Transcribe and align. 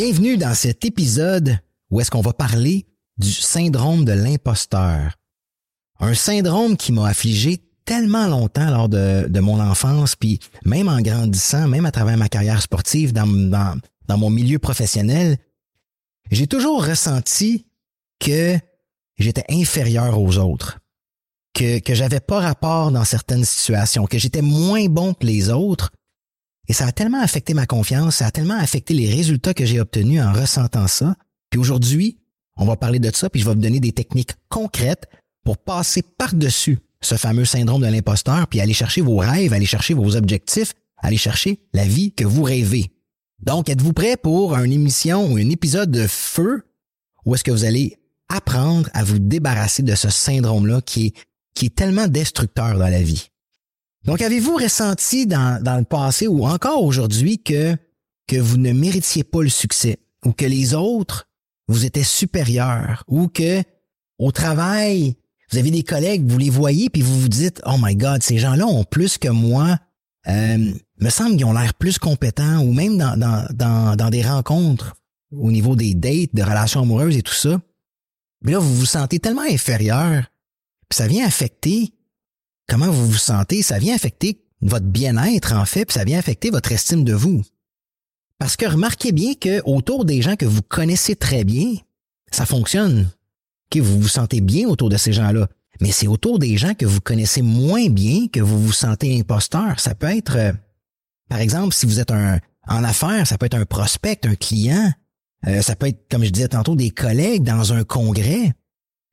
Bienvenue 0.00 0.36
dans 0.36 0.54
cet 0.54 0.84
épisode 0.84 1.58
où 1.90 2.00
est-ce 2.00 2.08
qu'on 2.08 2.20
va 2.20 2.32
parler 2.32 2.86
du 3.16 3.32
syndrome 3.32 4.04
de 4.04 4.12
l'imposteur. 4.12 5.16
Un 5.98 6.14
syndrome 6.14 6.76
qui 6.76 6.92
m'a 6.92 7.08
affligé 7.08 7.64
tellement 7.84 8.28
longtemps 8.28 8.70
lors 8.70 8.88
de, 8.88 9.40
mon 9.40 9.58
enfance, 9.58 10.14
puis 10.14 10.38
même 10.64 10.88
en 10.88 11.00
grandissant, 11.00 11.66
même 11.66 11.84
à 11.84 11.90
travers 11.90 12.16
ma 12.16 12.28
carrière 12.28 12.62
sportive, 12.62 13.12
dans, 13.12 13.26
mon 14.08 14.30
milieu 14.30 14.60
professionnel, 14.60 15.36
j'ai 16.30 16.46
toujours 16.46 16.86
ressenti 16.86 17.66
que 18.20 18.56
j'étais 19.18 19.46
inférieur 19.50 20.20
aux 20.22 20.38
autres, 20.38 20.78
que, 21.54 21.80
que 21.80 21.94
j'avais 21.94 22.20
pas 22.20 22.38
rapport 22.38 22.92
dans 22.92 23.04
certaines 23.04 23.44
situations, 23.44 24.06
que 24.06 24.18
j'étais 24.18 24.42
moins 24.42 24.86
bon 24.86 25.12
que 25.12 25.26
les 25.26 25.50
autres, 25.50 25.90
et 26.68 26.74
ça 26.74 26.86
a 26.86 26.92
tellement 26.92 27.20
affecté 27.20 27.54
ma 27.54 27.66
confiance, 27.66 28.16
ça 28.16 28.26
a 28.26 28.30
tellement 28.30 28.58
affecté 28.58 28.94
les 28.94 29.12
résultats 29.12 29.54
que 29.54 29.64
j'ai 29.64 29.80
obtenus 29.80 30.22
en 30.22 30.32
ressentant 30.32 30.86
ça. 30.86 31.16
Puis 31.50 31.58
aujourd'hui, 31.58 32.18
on 32.56 32.66
va 32.66 32.76
parler 32.76 32.98
de 32.98 33.10
ça, 33.14 33.30
puis 33.30 33.40
je 33.40 33.46
vais 33.46 33.54
vous 33.54 33.60
donner 33.60 33.80
des 33.80 33.92
techniques 33.92 34.32
concrètes 34.48 35.08
pour 35.44 35.56
passer 35.56 36.02
par-dessus 36.02 36.78
ce 37.00 37.14
fameux 37.14 37.44
syndrome 37.44 37.82
de 37.82 37.86
l'imposteur, 37.86 38.46
puis 38.48 38.60
aller 38.60 38.74
chercher 38.74 39.00
vos 39.00 39.16
rêves, 39.16 39.52
aller 39.52 39.66
chercher 39.66 39.94
vos 39.94 40.16
objectifs, 40.16 40.74
aller 40.98 41.16
chercher 41.16 41.60
la 41.72 41.84
vie 41.84 42.12
que 42.12 42.24
vous 42.24 42.42
rêvez. 42.42 42.90
Donc, 43.40 43.68
êtes-vous 43.68 43.92
prêt 43.92 44.16
pour 44.16 44.56
une 44.56 44.72
émission 44.72 45.32
ou 45.32 45.36
un 45.36 45.48
épisode 45.48 45.90
de 45.90 46.06
feu 46.06 46.64
où 47.24 47.34
est-ce 47.34 47.44
que 47.44 47.50
vous 47.50 47.64
allez 47.64 47.98
apprendre 48.28 48.90
à 48.94 49.04
vous 49.04 49.18
débarrasser 49.18 49.82
de 49.82 49.94
ce 49.94 50.10
syndrome-là 50.10 50.80
qui 50.80 51.06
est, 51.06 51.14
qui 51.54 51.66
est 51.66 51.74
tellement 51.74 52.08
destructeur 52.08 52.76
dans 52.78 52.88
la 52.88 53.02
vie? 53.02 53.30
Donc, 54.04 54.22
avez-vous 54.22 54.56
ressenti 54.56 55.26
dans, 55.26 55.62
le 55.64 55.84
passé 55.84 56.26
ou 56.26 56.46
encore 56.46 56.82
aujourd'hui 56.82 57.42
que, 57.42 57.76
que 58.26 58.36
vous 58.36 58.56
ne 58.56 58.72
méritiez 58.72 59.24
pas 59.24 59.42
le 59.42 59.48
succès 59.48 59.98
ou 60.24 60.32
que 60.32 60.44
les 60.44 60.74
autres 60.74 61.28
vous 61.68 61.84
étaient 61.84 62.04
supérieurs 62.04 63.04
ou 63.06 63.28
que 63.28 63.62
au 64.18 64.32
travail, 64.32 65.16
vous 65.50 65.58
avez 65.58 65.70
des 65.70 65.82
collègues, 65.82 66.26
vous 66.26 66.38
les 66.38 66.50
voyez 66.50 66.90
puis 66.90 67.02
vous 67.02 67.20
vous 67.20 67.28
dites, 67.28 67.60
oh 67.66 67.76
my 67.78 67.94
God, 67.96 68.22
ces 68.22 68.38
gens-là 68.38 68.66
ont 68.66 68.84
plus 68.84 69.18
que 69.18 69.28
moi, 69.28 69.78
euh, 70.26 70.72
me 71.00 71.10
semble 71.10 71.36
qu'ils 71.36 71.44
ont 71.44 71.52
l'air 71.52 71.74
plus 71.74 71.98
compétents 71.98 72.60
ou 72.60 72.72
même 72.72 72.98
dans, 72.98 73.16
dans, 73.16 73.46
dans, 73.52 73.96
dans 73.96 74.10
des 74.10 74.22
rencontres 74.22 74.96
au 75.32 75.50
niveau 75.50 75.76
des 75.76 75.94
dates, 75.94 76.34
de 76.34 76.42
relations 76.42 76.82
amoureuses 76.82 77.16
et 77.16 77.22
tout 77.22 77.34
ça. 77.34 77.60
Mais 78.42 78.52
là, 78.52 78.58
vous 78.58 78.74
vous 78.74 78.86
sentez 78.86 79.18
tellement 79.18 79.42
inférieur, 79.42 80.24
puis 80.88 80.96
ça 80.96 81.06
vient 81.06 81.26
affecter 81.26 81.92
comment 82.68 82.90
vous 82.90 83.06
vous 83.08 83.18
sentez, 83.18 83.62
ça 83.62 83.78
vient 83.78 83.94
affecter 83.94 84.40
votre 84.60 84.86
bien-être 84.86 85.54
en 85.54 85.64
fait, 85.64 85.84
puis 85.84 85.94
ça 85.94 86.04
vient 86.04 86.18
affecter 86.18 86.50
votre 86.50 86.72
estime 86.72 87.04
de 87.04 87.14
vous. 87.14 87.42
Parce 88.38 88.56
que 88.56 88.66
remarquez 88.66 89.12
bien 89.12 89.34
que 89.34 89.60
autour 89.64 90.04
des 90.04 90.22
gens 90.22 90.36
que 90.36 90.46
vous 90.46 90.62
connaissez 90.62 91.16
très 91.16 91.44
bien, 91.44 91.74
ça 92.30 92.46
fonctionne. 92.46 93.10
que 93.70 93.80
vous 93.80 94.00
vous 94.00 94.08
sentez 94.08 94.40
bien 94.40 94.66
autour 94.66 94.88
de 94.88 94.96
ces 94.96 95.12
gens-là. 95.12 95.46
Mais 95.82 95.92
c'est 95.92 96.06
autour 96.06 96.38
des 96.38 96.56
gens 96.56 96.72
que 96.72 96.86
vous 96.86 97.00
connaissez 97.00 97.42
moins 97.42 97.88
bien 97.90 98.26
que 98.28 98.40
vous 98.40 98.58
vous 98.58 98.72
sentez 98.72 99.20
imposteur. 99.20 99.78
Ça 99.78 99.94
peut 99.94 100.06
être, 100.06 100.36
euh, 100.36 100.52
par 101.28 101.40
exemple, 101.40 101.74
si 101.74 101.84
vous 101.84 102.00
êtes 102.00 102.10
un, 102.10 102.38
en 102.66 102.82
affaires, 102.82 103.26
ça 103.26 103.36
peut 103.36 103.44
être 103.46 103.58
un 103.58 103.66
prospect, 103.66 104.20
un 104.24 104.34
client. 104.34 104.90
Euh, 105.46 105.60
ça 105.60 105.76
peut 105.76 105.88
être, 105.88 106.08
comme 106.10 106.24
je 106.24 106.30
disais 106.30 106.48
tantôt, 106.48 106.76
des 106.76 106.90
collègues 106.90 107.44
dans 107.44 107.74
un 107.74 107.84
congrès. 107.84 108.54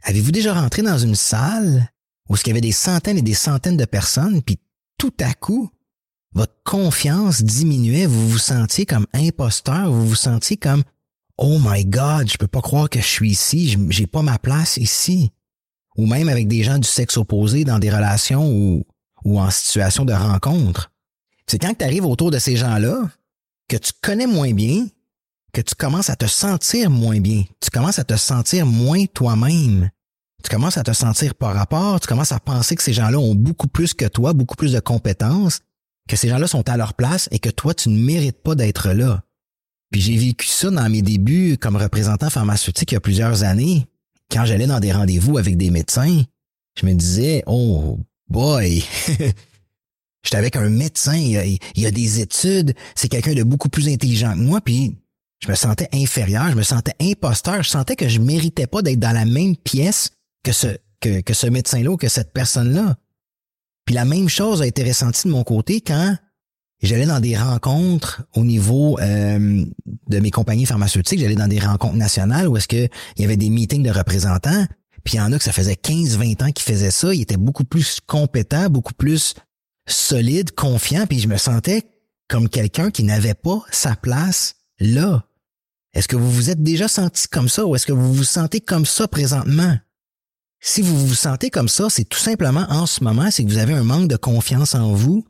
Avez-vous 0.03 0.31
déjà 0.31 0.53
rentré 0.53 0.81
dans 0.81 0.97
une 0.97 1.16
salle 1.16 1.91
où 2.30 2.36
il 2.36 2.47
y 2.47 2.52
avait 2.52 2.62
des 2.62 2.72
centaines 2.72 3.18
et 3.18 3.22
des 3.22 3.34
centaines 3.34 3.78
de 3.78 3.86
personnes, 3.86 4.41
puis 4.41 4.59
tout 4.97 5.13
à 5.19 5.34
coup, 5.34 5.69
votre 6.34 6.56
confiance 6.63 7.44
diminuait, 7.44 8.06
vous 8.06 8.30
vous 8.30 8.38
sentiez 8.38 8.86
comme 8.86 9.08
imposteur, 9.13 9.91
vous 9.91 10.08
vous 10.08 10.16
sentiez 10.16 10.58
comme 10.58 10.84
Oh 11.38 11.59
my 11.62 11.85
God, 11.85 12.30
je 12.30 12.38
peux 12.38 12.47
pas 12.47 12.62
croire 12.62 12.90
que 12.90 13.00
je 13.00 13.06
suis 13.06 13.31
ici, 13.31 13.78
j'ai 13.90 14.08
pas 14.08 14.22
ma 14.22 14.40
place 14.40 14.78
ici. 14.78 15.31
Ou 15.97 16.06
même 16.08 16.28
avec 16.28 16.47
des 16.47 16.64
gens 16.64 16.78
du 16.78 16.88
sexe 16.88 17.18
opposé 17.18 17.64
dans 17.64 17.80
des 17.80 17.90
relations 17.90 18.50
ou, 18.50 18.84
ou 19.24 19.40
en 19.40 19.50
situation 19.50 20.03
de 20.03 20.14
rencontre. 20.14 20.91
C'est 21.47 21.59
quand 21.59 21.74
tu 21.78 21.85
arrives 21.85 22.06
autour 22.06 22.31
de 22.31 22.40
ces 22.40 22.56
gens-là 22.56 23.09
que 23.69 23.78
tu 23.78 23.91
connais 24.02 24.28
moins 24.28 24.53
bien, 24.53 24.88
que 25.53 25.62
tu 25.62 25.75
commences 25.75 26.09
à 26.09 26.16
te 26.16 26.25
sentir 26.25 26.90
moins 26.90 27.22
bien. 27.22 27.44
Tu 27.62 27.69
commences 27.69 28.00
à 28.00 28.03
te 28.03 28.18
sentir 28.18 28.66
moins 28.66 29.06
toi-même 29.06 29.90
tu 30.45 30.51
commences 30.51 30.78
à 30.78 30.83
te 30.83 30.94
sentir 30.94 31.33
par 31.33 31.56
rapport, 31.56 32.00
tu 32.00 32.06
commences 32.06 32.31
à 32.31 32.39
penser 32.39 32.75
que 32.75 32.83
ces 32.83 32.94
gens-là 32.94 33.17
ont 33.17 33.33
beaucoup 33.33 33.67
plus 33.67 33.95
que 33.95 34.06
toi, 34.06 34.33
beaucoup 34.33 34.56
plus 34.56 34.73
de 34.73 34.79
compétences, 34.79 35.61
que 36.07 36.16
ces 36.16 36.29
gens-là 36.29 36.45
sont 36.45 36.69
à 36.69 36.78
leur 36.78 36.94
place 36.94 37.28
et 37.31 37.39
que 37.39 37.50
toi, 37.50 37.73
tu 37.73 37.89
ne 37.89 37.97
mérites 37.97 38.44
pas 38.44 38.53
d'être 38.53 38.91
là. 38.91 39.23
Puis 39.91 40.01
j'ai 40.01 40.16
vécu 40.16 40.45
ça 40.45 40.69
dans 40.69 40.88
mes 40.88 41.01
débuts 41.01 41.57
comme 41.59 41.78
représentant 41.78 42.29
pharmaceutique 42.29 42.91
il 42.91 42.94
y 42.94 42.97
a 42.97 43.01
plusieurs 43.01 43.44
années. 43.44 43.88
Quand 44.29 44.45
j'allais 44.45 44.67
dans 44.67 44.79
des 44.79 44.91
rendez-vous 44.91 45.39
avec 45.39 45.57
des 45.57 45.72
médecins, 45.72 46.22
je 46.79 46.85
me 46.85 46.94
disais, 46.94 47.41
oh 47.47 47.97
boy, 48.29 48.84
j'étais 50.23 50.38
avec 50.38 50.57
un 50.57 50.69
médecin, 50.69 51.16
il 51.16 51.59
y 51.75 51.85
a, 51.88 51.91
des 51.91 52.19
études, 52.19 52.75
c'est 52.94 53.07
quelqu'un 53.07 53.34
de 53.34 53.41
beaucoup 53.41 53.69
plus 53.69 53.89
intelligent 53.89 54.34
que 54.34 54.44
moi, 54.44 54.61
puis 54.61 54.95
je 55.41 55.50
me 55.50 55.55
sentais 55.55 55.89
inférieur, 55.91 56.51
je 56.51 56.55
me 56.55 56.63
sentais 56.63 56.94
imposteur, 57.01 57.63
je 57.63 57.69
sentais 57.69 57.95
que 57.95 58.07
je 58.07 58.19
méritais 58.19 58.67
pas 58.67 58.84
d'être 58.84 59.00
dans 59.00 59.11
la 59.11 59.25
même 59.25 59.55
pièce 59.57 60.11
que 60.45 60.53
ce, 60.53 60.67
que, 61.01 61.22
que 61.22 61.33
ce 61.33 61.47
médecin-là 61.47 61.91
ou 61.91 61.97
que 61.97 62.07
cette 62.07 62.31
personne-là. 62.31 62.95
Puis 63.85 63.95
la 63.95 64.06
même 64.06 64.29
chose 64.29 64.61
a 64.61 64.67
été 64.67 64.83
ressentie 64.83 65.28
de 65.28 65.33
mon 65.33 65.44
côté 65.44 65.81
quand 65.81 66.16
j'allais 66.81 67.06
dans 67.06 67.19
des 67.19 67.35
rencontres 67.35 68.23
au 68.35 68.44
niveau 68.44 69.00
euh, 69.00 69.66
de 70.07 70.19
mes 70.19 70.31
compagnies 70.31 70.66
pharmaceutiques, 70.66 71.19
j'allais 71.19 71.35
dans 71.35 71.47
des 71.47 71.59
rencontres 71.59 71.95
nationales 71.95 72.47
où 72.47 72.57
est-ce 72.57 72.67
que 72.67 72.88
il 73.17 73.22
y 73.22 73.25
avait 73.25 73.38
des 73.38 73.50
meetings 73.50 73.84
de 73.84 73.89
représentants, 73.89 74.66
puis 75.03 75.16
il 75.16 75.17
y 75.17 75.22
en 75.22 75.31
a 75.31 75.38
que 75.38 75.44
ça 75.44 75.51
faisait 75.51 75.73
15-20 75.73 76.44
ans 76.44 76.51
qu'ils 76.51 76.73
faisaient 76.73 76.91
ça, 76.91 77.13
ils 77.13 77.22
étaient 77.22 77.38
beaucoup 77.38 77.63
plus 77.63 78.00
compétents, 78.05 78.69
beaucoup 78.69 78.94
plus 78.94 79.34
solides, 79.88 80.51
confiants, 80.51 81.07
puis 81.07 81.19
je 81.19 81.28
me 81.28 81.38
sentais 81.38 81.84
comme 82.28 82.50
quelqu'un 82.50 82.91
qui 82.91 83.03
n'avait 83.03 83.35
pas 83.35 83.61
sa 83.72 83.95
place 83.95 84.55
là. 84.79 85.25
Est-ce 85.94 86.07
que 86.07 86.16
vous 86.16 86.29
vous 86.29 86.50
êtes 86.50 86.61
déjà 86.61 86.88
senti 86.88 87.28
comme 87.28 87.50
ça 87.50 87.66
ou 87.66 87.75
est-ce 87.75 87.85
que 87.85 87.94
vous 87.94 88.13
vous 88.13 88.23
sentez 88.23 88.59
comme 88.59 88.85
ça 88.85 89.07
présentement? 89.07 89.78
Si 90.68 90.81
vous 90.81 90.98
vous 91.06 91.14
sentez 91.14 91.52
comme 91.52 91.70
ça, 91.70 91.92
c'est 91.92 92.06
tout 92.06 92.18
simplement 92.18 92.66
en 92.70 92.88
ce 92.88 93.03
moment, 93.03 93.30
c'est 93.30 93.46
que 93.46 93.50
vous 93.50 93.59
avez 93.59 93.76
un 93.76 93.84
manque 93.84 94.08
de 94.08 94.18
confiance 94.18 94.74
en 94.74 94.94
vous, 94.94 95.24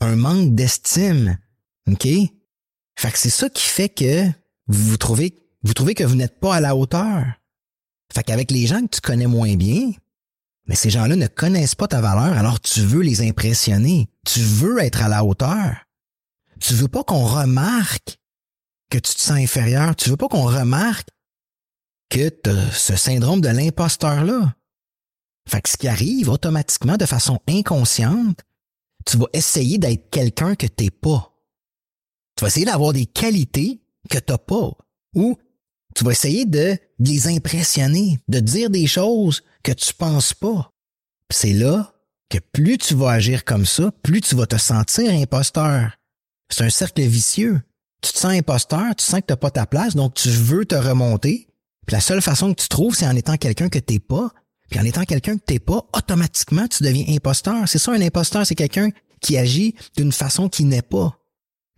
un 0.00 0.16
manque 0.16 0.54
d'estime. 0.54 1.38
OK? 1.90 2.02
Fait 2.02 3.10
que 3.10 3.18
c'est 3.18 3.30
ça 3.30 3.48
qui 3.48 3.62
fait 3.62 3.88
que 3.88 4.26
vous 4.66 4.98
trouvez, 4.98 5.48
vous 5.62 5.72
trouvez 5.72 5.94
que 5.94 6.04
vous 6.04 6.14
n'êtes 6.14 6.38
pas 6.40 6.56
à 6.56 6.60
la 6.60 6.76
hauteur. 6.76 7.24
Fait 8.12 8.22
qu'avec 8.22 8.50
les 8.50 8.66
gens 8.66 8.82
que 8.82 8.96
tu 8.96 9.00
connais 9.00 9.26
moins 9.26 9.56
bien, 9.56 9.92
mais 10.66 10.74
ces 10.74 10.90
gens-là 10.90 11.16
ne 11.16 11.26
connaissent 11.26 11.74
pas 11.74 11.88
ta 11.88 12.02
valeur, 12.02 12.36
alors 12.36 12.60
tu 12.60 12.82
veux 12.82 13.00
les 13.00 13.26
impressionner. 13.26 14.10
Tu 14.26 14.40
veux 14.40 14.78
être 14.78 15.02
à 15.02 15.08
la 15.08 15.24
hauteur. 15.24 15.74
Tu 16.60 16.74
veux 16.74 16.88
pas 16.88 17.02
qu'on 17.02 17.24
remarque 17.24 18.18
que 18.90 18.98
tu 18.98 19.14
te 19.14 19.20
sens 19.20 19.38
inférieur. 19.38 19.96
Tu 19.96 20.10
veux 20.10 20.18
pas 20.18 20.28
qu'on 20.28 20.44
remarque 20.44 21.08
que 22.10 22.28
tu 22.28 22.50
ce 22.74 22.94
syndrome 22.94 23.40
de 23.40 23.48
l'imposteur-là. 23.48 24.54
Fait 25.48 25.60
que 25.60 25.68
ce 25.68 25.76
qui 25.76 25.88
arrive 25.88 26.28
automatiquement 26.28 26.96
de 26.96 27.06
façon 27.06 27.40
inconsciente, 27.48 28.40
tu 29.04 29.16
vas 29.16 29.26
essayer 29.32 29.78
d'être 29.78 30.10
quelqu'un 30.10 30.54
que 30.54 30.66
t'es 30.66 30.90
pas. 30.90 31.32
Tu 32.36 32.42
vas 32.42 32.48
essayer 32.48 32.66
d'avoir 32.66 32.92
des 32.92 33.06
qualités 33.06 33.82
que 34.08 34.18
t'as 34.18 34.38
pas. 34.38 34.72
Ou 35.14 35.36
tu 35.94 36.04
vas 36.04 36.12
essayer 36.12 36.46
de, 36.46 36.78
les 36.98 37.28
impressionner, 37.28 38.18
de 38.28 38.40
dire 38.40 38.70
des 38.70 38.86
choses 38.86 39.42
que 39.62 39.72
tu 39.72 39.92
penses 39.94 40.34
pas. 40.34 40.70
C'est 41.30 41.52
là 41.52 41.92
que 42.28 42.38
plus 42.38 42.78
tu 42.78 42.94
vas 42.94 43.10
agir 43.10 43.44
comme 43.44 43.66
ça, 43.66 43.92
plus 44.02 44.20
tu 44.20 44.34
vas 44.34 44.46
te 44.46 44.56
sentir 44.56 45.12
imposteur. 45.12 45.98
C'est 46.48 46.64
un 46.64 46.70
cercle 46.70 47.02
vicieux. 47.02 47.60
Tu 48.02 48.12
te 48.12 48.18
sens 48.18 48.32
imposteur, 48.32 48.94
tu 48.96 49.04
sens 49.04 49.20
que 49.20 49.26
t'as 49.26 49.36
pas 49.36 49.50
ta 49.50 49.66
place, 49.66 49.94
donc 49.94 50.14
tu 50.14 50.28
veux 50.28 50.64
te 50.64 50.74
remonter. 50.74 51.48
Puis 51.86 51.94
la 51.94 52.00
seule 52.00 52.22
façon 52.22 52.52
que 52.52 52.60
tu 52.60 52.68
trouves, 52.68 52.94
c'est 52.94 53.06
en 53.06 53.16
étant 53.16 53.36
quelqu'un 53.36 53.68
que 53.68 53.78
t'es 53.78 53.98
pas, 53.98 54.32
puis 54.72 54.80
en 54.80 54.84
étant 54.84 55.04
quelqu'un 55.04 55.36
que 55.36 55.44
t'es 55.44 55.58
pas, 55.58 55.84
automatiquement, 55.92 56.66
tu 56.66 56.82
deviens 56.82 57.04
imposteur. 57.14 57.68
C'est 57.68 57.78
ça, 57.78 57.92
un 57.92 58.00
imposteur, 58.00 58.46
c'est 58.46 58.54
quelqu'un 58.54 58.88
qui 59.20 59.36
agit 59.36 59.74
d'une 59.98 60.12
façon 60.12 60.48
qui 60.48 60.64
n'est 60.64 60.80
pas. 60.80 61.18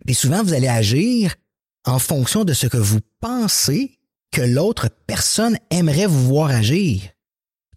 Et 0.07 0.13
souvent, 0.13 0.41
vous 0.41 0.53
allez 0.53 0.69
agir 0.69 1.35
en 1.83 1.99
fonction 1.99 2.45
de 2.45 2.53
ce 2.53 2.67
que 2.67 2.77
vous 2.77 3.01
pensez 3.19 3.99
que 4.31 4.41
l'autre 4.41 4.89
personne 5.07 5.57
aimerait 5.71 6.05
vous 6.05 6.23
voir 6.25 6.51
agir. 6.51 7.01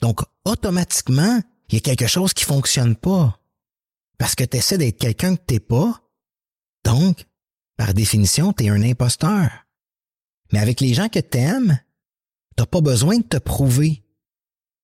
Donc, 0.01 0.21
automatiquement, 0.45 1.41
il 1.69 1.75
y 1.75 1.79
a 1.79 1.81
quelque 1.81 2.07
chose 2.07 2.33
qui 2.33 2.45
fonctionne 2.45 2.95
pas. 2.95 3.41
Parce 4.19 4.37
que 4.37 4.45
tu 4.45 4.57
essaies 4.57 4.79
d'être 4.79 5.01
quelqu'un 5.01 5.35
que 5.35 5.43
t'es 5.45 5.61
pas. 5.61 6.01
Donc, 6.85 7.25
par 7.77 7.93
définition, 7.93 8.53
tu 8.53 8.67
es 8.67 8.69
un 8.69 8.83
imposteur. 8.83 9.51
Mais 10.53 10.61
avec 10.61 10.81
les 10.81 10.95
gens 10.95 11.09
que 11.09 11.19
t'aimes, 11.19 11.81
t'as 12.55 12.67
pas 12.67 12.81
besoin 12.81 13.19
de 13.19 13.25
te 13.25 13.39
prouver. 13.39 14.05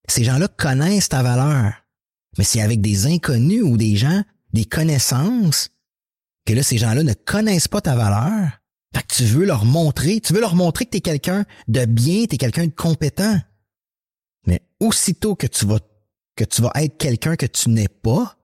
Ces 0.08 0.24
gens-là 0.24 0.48
connaissent 0.48 1.08
ta 1.08 1.22
valeur. 1.22 1.72
Mais 2.38 2.44
c'est 2.44 2.60
avec 2.60 2.80
des 2.80 3.06
inconnus 3.06 3.62
ou 3.62 3.76
des 3.76 3.96
gens, 3.96 4.22
des 4.52 4.64
connaissances, 4.64 5.70
que 6.46 6.52
là, 6.52 6.62
ces 6.62 6.78
gens-là 6.78 7.02
ne 7.02 7.14
connaissent 7.14 7.68
pas 7.68 7.80
ta 7.80 7.94
valeur. 7.94 8.50
Fait 8.94 9.02
que 9.02 9.14
tu 9.14 9.24
veux 9.24 9.44
leur 9.44 9.64
montrer, 9.64 10.20
tu 10.20 10.32
veux 10.32 10.40
leur 10.40 10.54
montrer 10.54 10.84
que 10.84 10.90
tu 10.90 10.98
es 10.98 11.00
quelqu'un 11.00 11.44
de 11.68 11.84
bien, 11.84 12.26
tu 12.26 12.34
es 12.34 12.38
quelqu'un 12.38 12.66
de 12.66 12.72
compétent. 12.72 13.40
Mais 14.46 14.60
aussitôt 14.78 15.34
que 15.34 15.46
tu 15.46 15.66
vas, 15.66 15.80
que 16.36 16.44
tu 16.44 16.62
vas 16.62 16.72
être 16.76 16.96
quelqu'un 16.98 17.36
que 17.36 17.46
tu 17.46 17.70
n'es 17.70 17.88
pas, 17.88 18.36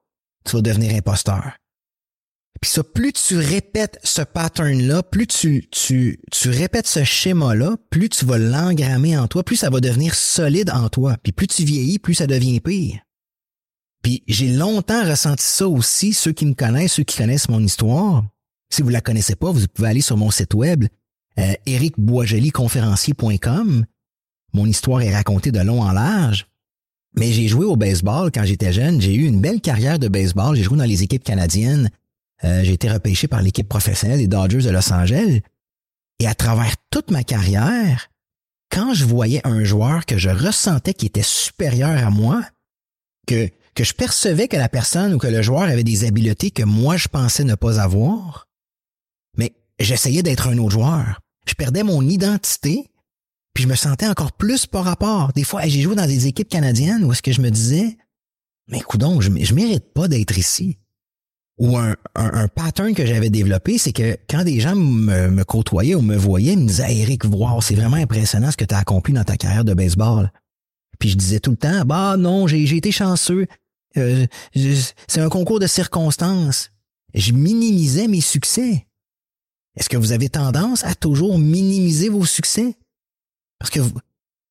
tu 0.45 0.57
vas 0.57 0.63
devenir 0.63 0.95
imposteur. 0.95 1.53
Puis 2.61 2.71
ça, 2.71 2.85
plus 2.85 3.13
tu 3.13 3.39
répètes 3.39 3.99
ce 4.05 4.23
pattern-là, 4.23 5.03
plus 5.03 5.27
tu, 5.27 5.67
tu, 5.71 6.21
tu 6.31 6.51
répètes 6.51 6.87
ce 6.87 7.05
schéma-là, 7.05 7.77
plus 7.89 8.11
tu 8.11 8.27
vas 8.27 8.37
l'engrammer 8.37 9.17
en 9.17 9.29
toi, 9.29 9.43
plus 9.43 9.57
ça 9.57 9.71
va 9.71 9.81
devenir 9.81 10.15
solide 10.15 10.71
en 10.71 10.91
toi. 10.91 11.17
Puis 11.23 11.33
plus 11.33 11.47
tu 11.47 11.65
vieillis, 11.65 11.99
plus 11.99 12.15
ça 12.15 12.27
devient 12.27 12.61
pire. 12.61 13.01
Puis 14.03 14.23
j'ai 14.27 14.53
longtemps 14.53 15.09
ressenti 15.09 15.47
ça 15.47 15.67
aussi, 15.69 16.13
ceux 16.13 16.33
qui 16.33 16.45
me 16.47 16.55
connaissent, 16.55 16.95
ceux 16.95 17.05
qui 17.05 17.17
connaissent 17.17 17.49
mon 17.49 17.63
histoire. 17.63 18.25
Si 18.71 18.83
vous 18.83 18.89
la 18.91 19.01
connaissez 19.01 19.37
pas, 19.37 19.51
vous 19.51 19.67
pouvez 19.73 19.89
aller 19.89 20.03
sur 20.03 20.17
mon 20.17 20.31
site 20.31 20.55
web, 20.55 20.85
euh, 21.39 21.55
ericboisjoliconférencier.com. 21.67 23.85
Mon 24.53 24.67
histoire 24.67 25.03
est 25.03 25.15
racontée 25.15 25.53
de 25.53 25.61
long 25.61 25.83
en 25.83 25.93
large. 25.93 26.49
Mais 27.17 27.33
j'ai 27.33 27.49
joué 27.49 27.65
au 27.65 27.75
baseball 27.77 28.31
quand 28.33 28.45
j'étais 28.45 28.73
jeune. 28.73 29.01
J'ai 29.01 29.15
eu 29.15 29.27
une 29.27 29.41
belle 29.41 29.61
carrière 29.61 29.99
de 29.99 30.07
baseball. 30.09 30.55
J'ai 30.57 30.63
joué 30.63 30.79
dans 30.79 30.85
les 30.85 31.03
équipes 31.03 31.25
canadiennes. 31.25 31.91
Euh, 32.45 32.63
j'ai 32.65 32.73
été 32.73 32.91
repêché 32.91 33.29
par 33.29 33.43
l'équipe 33.43 33.69
professionnelle 33.69 34.19
des 34.19 34.29
Dodgers 34.29 34.63
de 34.63 34.71
Los 34.71 34.93
Angeles. 34.93 35.41
Et 36.19 36.27
à 36.27 36.35
travers 36.35 36.75
toute 36.91 37.11
ma 37.11 37.25
carrière, 37.25 38.11
quand 38.71 38.95
je 38.95 39.05
voyais 39.05 39.47
un 39.47 39.65
joueur 39.65 40.07
que 40.07 40.19
je 40.19 40.31
ressentais 40.31 40.95
qui 40.95 41.07
était 41.07 41.23
supérieur 41.23 42.07
à 42.07 42.11
moi, 42.11 42.43
que 43.27 43.51
que 43.75 43.85
je 43.85 43.95
percevais 43.95 44.49
que 44.49 44.57
la 44.57 44.69
personne 44.69 45.15
ou 45.15 45.19
que 45.19 45.29
le 45.29 45.43
joueur 45.43 45.63
avait 45.63 45.85
des 45.85 46.05
habiletés 46.05 46.51
que 46.51 46.63
moi 46.63 46.97
je 46.97 47.09
pensais 47.09 47.45
ne 47.45 47.55
pas 47.55 47.81
avoir, 47.81 48.49
mais 49.37 49.53
j'essayais 49.79 50.23
d'être 50.23 50.49
un 50.49 50.59
autre 50.59 50.73
joueur. 50.73 51.21
Je 51.47 51.55
perdais 51.55 51.83
mon 51.83 52.03
identité, 52.03 52.91
puis 53.55 53.65
je 53.65 53.69
me 53.69 53.77
sentais 53.77 54.09
encore 54.09 54.33
plus 54.33 54.67
par 54.67 54.85
rapport. 54.85 55.33
Des 55.33 55.45
fois, 55.45 55.63
j'ai 55.67 55.81
joué 55.81 55.95
dans 55.95 56.07
des 56.07 56.27
équipes 56.27 56.49
canadiennes 56.49 57.05
où 57.05 57.13
est-ce 57.13 57.23
que 57.23 57.33
je 57.33 57.41
me 57.41 57.51
disais, 57.51 57.97
mais 58.69 58.81
coudon, 58.81 59.21
je, 59.21 59.31
je 59.41 59.55
mérite 59.55 59.93
pas 59.95 60.09
d'être 60.09 60.37
ici. 60.37 60.79
Ou 61.61 61.77
un, 61.77 61.95
un, 62.15 62.49
pattern 62.49 62.95
que 62.95 63.05
j'avais 63.05 63.29
développé, 63.29 63.77
c'est 63.77 63.93
que 63.93 64.17
quand 64.31 64.45
des 64.45 64.61
gens 64.61 64.75
me, 64.75 65.29
me, 65.29 65.45
côtoyaient 65.45 65.95
ou 65.95 66.01
me 66.01 66.17
voyaient, 66.17 66.55
ils 66.55 66.59
me 66.59 66.67
disaient, 66.67 66.97
Eric, 66.97 67.25
wow, 67.25 67.61
c'est 67.61 67.75
vraiment 67.75 67.99
impressionnant 67.99 68.51
ce 68.51 68.57
que 68.57 68.65
tu 68.65 68.75
as 68.75 68.79
accompli 68.79 69.13
dans 69.13 69.25
ta 69.25 69.37
carrière 69.37 69.65
de 69.65 69.75
baseball. 69.75 70.33
Puis 70.99 71.11
je 71.11 71.17
disais 71.17 71.39
tout 71.39 71.51
le 71.51 71.59
temps, 71.59 71.85
bah 71.85 72.17
non, 72.17 72.47
j'ai 72.47 72.63
été 72.75 72.91
chanceux. 72.91 73.47
Euh, 73.99 74.27
c'est 75.07 75.21
un 75.21 75.29
concours 75.29 75.59
de 75.59 75.67
circonstances. 75.67 76.71
Je 77.13 77.33
minimisais 77.33 78.09
mes 78.09 78.23
succès. 78.23 78.87
Est-ce 79.77 79.91
que 79.91 79.99
vous 79.99 80.13
avez 80.13 80.31
tendance 80.31 80.85
à 80.85 80.95
toujours 80.95 81.39
minimiser 81.39 82.09
vos 82.09 82.25
succès? 82.25 82.75
Parce 83.59 83.71
que 83.71 83.81
vous, 83.81 83.93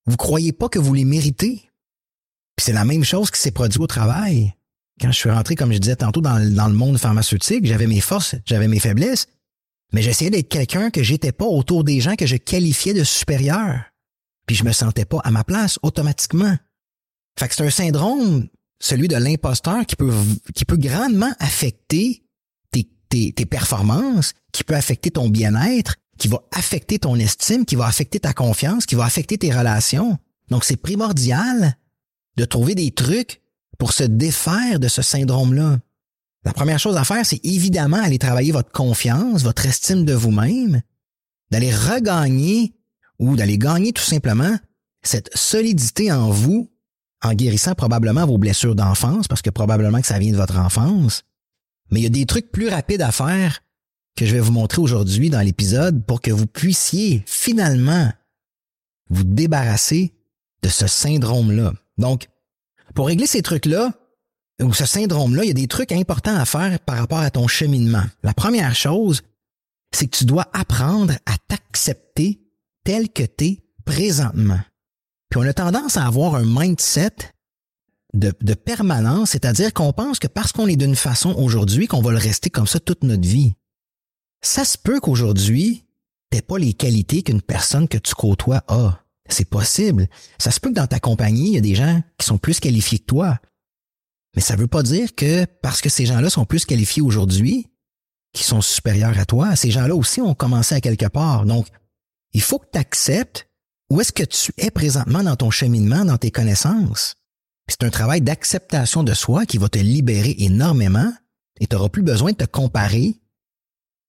vous 0.06 0.18
croyez 0.18 0.52
pas 0.52 0.70
que 0.70 0.80
vous 0.80 0.94
les 0.94 1.06
méritez. 1.06 1.72
Puis 2.56 2.66
c'est 2.66 2.74
la 2.74 2.86
même 2.86 3.04
chose 3.04 3.32
qui 3.32 3.40
s'est 3.40 3.52
produit 3.52 3.80
au 3.80 3.88
travail. 3.88 4.54
Quand 5.00 5.12
je 5.12 5.18
suis 5.18 5.30
rentré, 5.30 5.56
comme 5.56 5.72
je 5.72 5.78
disais 5.78 5.96
tantôt, 5.96 6.22
dans, 6.22 6.38
le 6.38 6.74
monde 6.74 6.98
pharmaceutique, 6.98 7.66
j'avais 7.66 7.88
mes 7.88 8.02
forces, 8.02 8.36
j'avais 8.46 8.68
mes 8.68 8.80
faiblesses, 8.80 9.28
mais 9.94 10.02
j'essayais 10.02 10.30
d'être 10.30 10.50
quelqu'un 10.50 10.90
que 10.90 11.04
j'étais 11.04 11.32
pas 11.32 11.46
autour 11.46 11.84
des 11.84 12.02
gens 12.02 12.16
que 12.16 12.26
je 12.26 12.36
qualifiais 12.36 12.94
de 12.94 13.04
supérieurs. 13.04 13.84
Puis 14.46 14.56
je 14.56 14.64
me 14.64 14.72
sentais 14.72 15.06
pas 15.06 15.20
à 15.24 15.32
ma 15.32 15.44
place 15.44 15.80
automatiquement. 15.84 16.56
Fait 17.40 17.48
que 17.48 17.56
c'est 17.56 17.66
un 17.66 17.70
syndrome 17.70 18.48
celui 18.80 19.08
de 19.08 19.16
l'imposteur 19.16 19.86
qui 19.86 19.96
peut, 19.96 20.12
grandement 20.72 21.32
affecter 21.40 22.24
tes 23.10 23.46
performances, 23.46 24.34
qui 24.52 24.64
peut 24.64 24.76
affecter 24.76 25.12
ton 25.12 25.30
bien-être, 25.30 25.96
qui 26.20 26.28
va 26.28 26.44
affecter 26.52 27.00
ton 27.00 27.16
estime, 27.16 27.66
qui 27.66 27.76
va 27.76 27.88
affecter 27.88 28.20
ta 28.20 28.34
confiance, 28.34 28.86
qui 28.86 28.96
va 28.96 29.06
affecter 29.06 29.38
tes 29.38 29.52
relations. 29.52 30.18
Donc, 30.50 30.64
c'est 30.64 30.78
primordial 30.78 31.76
de 32.38 32.46
trouver 32.46 32.76
des 32.76 32.92
trucs 32.92 33.42
pour 33.80 33.94
se 33.94 34.04
défaire 34.04 34.80
de 34.80 34.88
ce 34.88 35.02
syndrome-là. 35.02 35.80
La 36.46 36.54
première 36.54 36.80
chose 36.80 36.98
à 36.98 37.04
faire, 37.04 37.26
c'est 37.26 37.44
évidemment 37.44 37.98
aller 37.98 38.20
travailler 38.20 38.52
votre 38.52 38.72
confiance, 38.72 39.42
votre 39.42 39.66
estime 39.66 40.06
de 40.06 40.14
vous-même, 40.14 40.82
d'aller 41.50 41.74
regagner 41.74 42.76
ou 43.18 43.36
d'aller 43.36 43.58
gagner 43.58 43.92
tout 43.92 44.04
simplement 44.04 44.56
cette 45.02 45.36
solidité 45.36 46.12
en 46.12 46.30
vous 46.30 46.70
en 47.22 47.34
guérissant 47.34 47.74
probablement 47.74 48.26
vos 48.26 48.38
blessures 48.38 48.76
d'enfance, 48.76 49.28
parce 49.28 49.42
que 49.42 49.50
probablement 49.50 50.00
que 50.00 50.08
ça 50.08 50.20
vient 50.20 50.32
de 50.32 50.38
votre 50.38 50.58
enfance. 50.58 51.24
Mais 51.92 52.00
il 52.00 52.04
y 52.04 52.08
a 52.08 52.12
des 52.12 52.26
trucs 52.26 52.52
plus 52.52 52.70
rapides 52.70 53.02
à 53.02 53.12
faire 53.12 53.62
que 54.16 54.26
je 54.26 54.34
vais 54.34 54.40
vous 54.40 54.52
montrer 54.52 54.82
aujourd'hui 54.82 55.30
dans 55.30 55.42
l'épisode 55.42 56.06
pour 56.06 56.22
que 56.22 56.32
vous 56.32 56.48
puissiez 56.48 57.24
finalement 57.26 58.12
vous 59.10 59.24
débarrasser 59.24 60.14
de 60.62 60.70
ce 60.70 60.88
syndrome-là. 60.88 61.74
Donc, 61.98 62.28
pour 62.96 63.08
régler 63.08 63.28
ces 63.28 63.42
trucs-là, 63.42 63.94
ou 64.62 64.74
ce 64.74 64.86
syndrome-là, 64.86 65.44
il 65.44 65.48
y 65.48 65.52
a 65.52 65.54
des 65.54 65.68
trucs 65.68 65.92
importants 65.92 66.36
à 66.36 66.46
faire 66.46 66.80
par 66.82 66.98
rapport 66.98 67.20
à 67.20 67.32
ton 67.32 67.48
cheminement. 67.48 68.04
La 68.24 68.34
première 68.34 68.76
chose, 68.76 69.22
c'est 69.94 70.08
que 70.08 70.18
tu 70.18 70.26
dois 70.26 70.48
apprendre 70.54 71.14
à 71.26 71.38
t'accepter 71.48 72.42
tel 72.84 73.10
que 73.10 73.24
tu 73.24 73.46
es 73.46 73.64
présentement. 73.86 74.60
Puis 75.30 75.40
on 75.40 75.48
a 75.48 75.54
tendance 75.54 75.98
à 75.98 76.06
avoir 76.06 76.36
un 76.36 76.46
mindset 76.46 77.16
de, 78.14 78.34
de 78.42 78.54
permanence, 78.54 79.32
c'est-à-dire 79.32 79.74
qu'on 79.74 79.94
pense 79.94 80.20
que 80.20 80.28
parce 80.28 80.52
qu'on 80.52 80.68
est 80.68 80.76
d'une 80.76 80.96
façon 80.96 81.34
aujourd'hui, 81.38 81.88
qu'on 81.88 82.02
va 82.02 82.12
le 82.12 82.18
rester 82.18 82.50
comme 82.50 82.68
ça 82.68 82.80
toute 82.80 83.04
notre 83.04 83.28
vie. 83.28 83.54
Ça 84.42 84.66
se 84.66 84.78
peut 84.78 85.00
qu'aujourd'hui, 85.00 85.86
t'aies 86.30 86.42
pas 86.42 86.58
les 86.58 86.74
qualités 86.74 87.24
qu'une 87.24 87.42
personne 87.42 87.88
que 87.88 87.98
tu 87.98 88.16
côtoies 88.16 88.64
a. 88.68 89.00
C'est 89.30 89.50
possible. 89.50 90.08
Ça 90.38 90.52
se 90.52 90.60
peut 90.60 90.70
que 90.70 90.76
dans 90.76 90.88
ta 90.88 91.00
compagnie, 91.00 91.50
il 91.50 91.56
y 91.56 91.58
a 91.58 91.62
des 91.62 91.76
gens 91.76 92.02
qui 92.18 92.26
sont 92.26 92.38
plus 92.38 92.60
qualifiés 92.60 93.00
que 93.00 93.06
toi. 93.06 93.40
Mais 94.36 94.42
ça 94.42 94.56
veut 94.56 94.68
pas 94.68 94.84
dire 94.84 95.16
que 95.16 95.46
parce 95.62 95.82
que 95.82 95.90
ces 95.90 96.06
gens-là 96.06 96.30
sont 96.30 96.46
plus 96.46 96.66
qualifiés 96.66 97.02
aujourd'hui, 97.02 97.68
qu'ils 98.34 98.46
sont 98.46 98.62
supérieurs 98.62 99.18
à 99.18 99.26
toi, 99.26 99.56
ces 99.56 99.72
gens-là 99.72 99.96
aussi 99.96 100.22
ont 100.22 100.36
commencé 100.36 100.76
à 100.76 100.82
quelque 100.82 101.08
part. 101.08 101.46
Donc, 101.46 101.68
il 102.34 102.42
faut 102.42 102.60
que 102.60 102.68
tu 102.72 102.80
acceptes 102.80 103.50
où 103.90 104.00
est-ce 104.02 104.12
que 104.12 104.24
tu 104.24 104.54
es 104.58 104.70
présentement 104.70 105.24
dans 105.24 105.36
ton 105.36 105.50
cheminement, 105.50 106.06
dans 106.06 106.18
tes 106.18 106.32
connaissances? 106.32 107.16
C'est 107.68 107.84
un 107.84 107.90
travail 107.90 108.22
d'acceptation 108.22 109.04
de 109.04 109.14
soi 109.14 109.46
qui 109.46 109.58
va 109.58 109.70
te 109.70 109.80
libérer 109.80 110.36
énormément 110.40 111.12
et 111.60 111.68
tu 111.68 111.76
n'auras 111.76 111.90
plus 111.90 112.04
besoin 112.04 112.32
de 112.32 112.38
te 112.38 112.46
comparer 112.46 113.20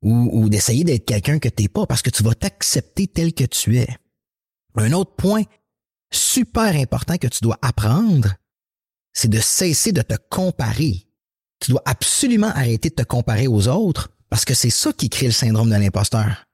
ou, 0.02 0.48
d'essayer 0.48 0.82
d'être 0.82 1.04
quelqu'un 1.04 1.38
que 1.38 1.48
tu 1.48 1.62
n'es 1.62 1.68
pas 1.68 1.86
parce 1.86 2.00
que 2.00 2.08
tu 2.08 2.22
vas 2.22 2.34
t'accepter 2.34 3.06
tel 3.06 3.34
que 3.34 3.44
tu 3.44 3.78
es. 3.78 3.88
Un 4.76 4.92
autre 4.92 5.14
point 5.16 5.42
super 6.12 6.74
important 6.76 7.16
que 7.16 7.28
tu 7.28 7.40
dois 7.42 7.58
apprendre, 7.62 8.34
c'est 9.12 9.28
de 9.28 9.40
cesser 9.40 9.92
de 9.92 10.02
te 10.02 10.14
comparer. 10.30 11.06
Tu 11.60 11.70
dois 11.70 11.82
absolument 11.84 12.48
arrêter 12.48 12.90
de 12.90 12.94
te 12.94 13.02
comparer 13.02 13.46
aux 13.46 13.68
autres 13.68 14.10
parce 14.28 14.44
que 14.44 14.54
c'est 14.54 14.70
ça 14.70 14.92
qui 14.92 15.10
crée 15.10 15.26
le 15.26 15.32
syndrome 15.32 15.70
de 15.70 15.76
l'imposteur 15.76 16.46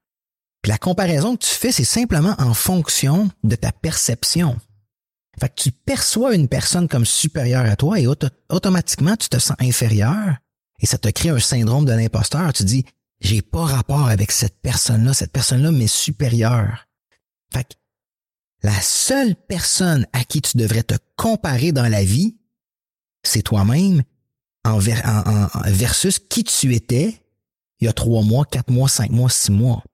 la 0.67 0.79
comparaison 0.79 1.37
que 1.37 1.45
tu 1.45 1.51
fais, 1.51 1.73
c'est 1.73 1.85
simplement 1.85 2.35
en 2.39 2.55
fonction 2.55 3.31
de 3.45 3.57
ta 3.57 3.73
perception. 3.73 4.59
Fait 5.39 5.49
que 5.49 5.63
tu 5.63 5.71
perçois 5.71 6.35
une 6.35 6.49
personne 6.49 6.89
comme 6.89 7.05
supérieure 7.05 7.67
à 7.67 7.77
toi 7.77 8.01
et 8.01 8.07
automatiquement 8.07 9.17
tu 9.17 9.29
te 9.29 9.39
sens 9.39 9.57
inférieur 9.61 10.37
et 10.81 10.87
ça 10.87 10.99
te 10.99 11.09
crée 11.09 11.29
un 11.29 11.39
syndrome 11.39 11.85
de 11.85 11.93
l'imposteur. 11.93 12.53
Tu 12.53 12.65
dis, 12.65 12.85
j'ai 13.21 13.43
pas 13.43 13.65
rapport 13.65 14.09
avec 14.09 14.33
cette 14.33 14.61
personne-là, 14.61 15.13
cette 15.13 15.33
personne-là 15.33 15.73
m'est 15.73 15.87
supérieure. 15.87 16.87
Fait 17.53 17.65
que 17.65 17.75
la 18.63 18.81
seule 18.81 19.37
personne 19.37 20.07
à 20.13 20.25
qui 20.25 20.41
tu 20.41 20.57
devrais 20.57 20.83
te 20.83 20.95
comparer 21.17 21.73
dans 21.73 21.89
la 21.89 22.05
vie, 22.05 22.37
c'est 23.23 23.43
toi-même 23.43 24.03
en, 24.65 24.79
versus 25.67 26.19
qui 26.19 26.45
tu 26.45 26.75
étais 26.75 27.21
il 27.81 27.85
y 27.85 27.89
a 27.89 27.93
trois 27.93 28.23
mois, 28.23 28.45
quatre 28.45 28.71
mois, 28.71 28.89
cinq 28.89 29.11
mois, 29.11 29.31
six 29.31 29.53
mois. 29.53 29.85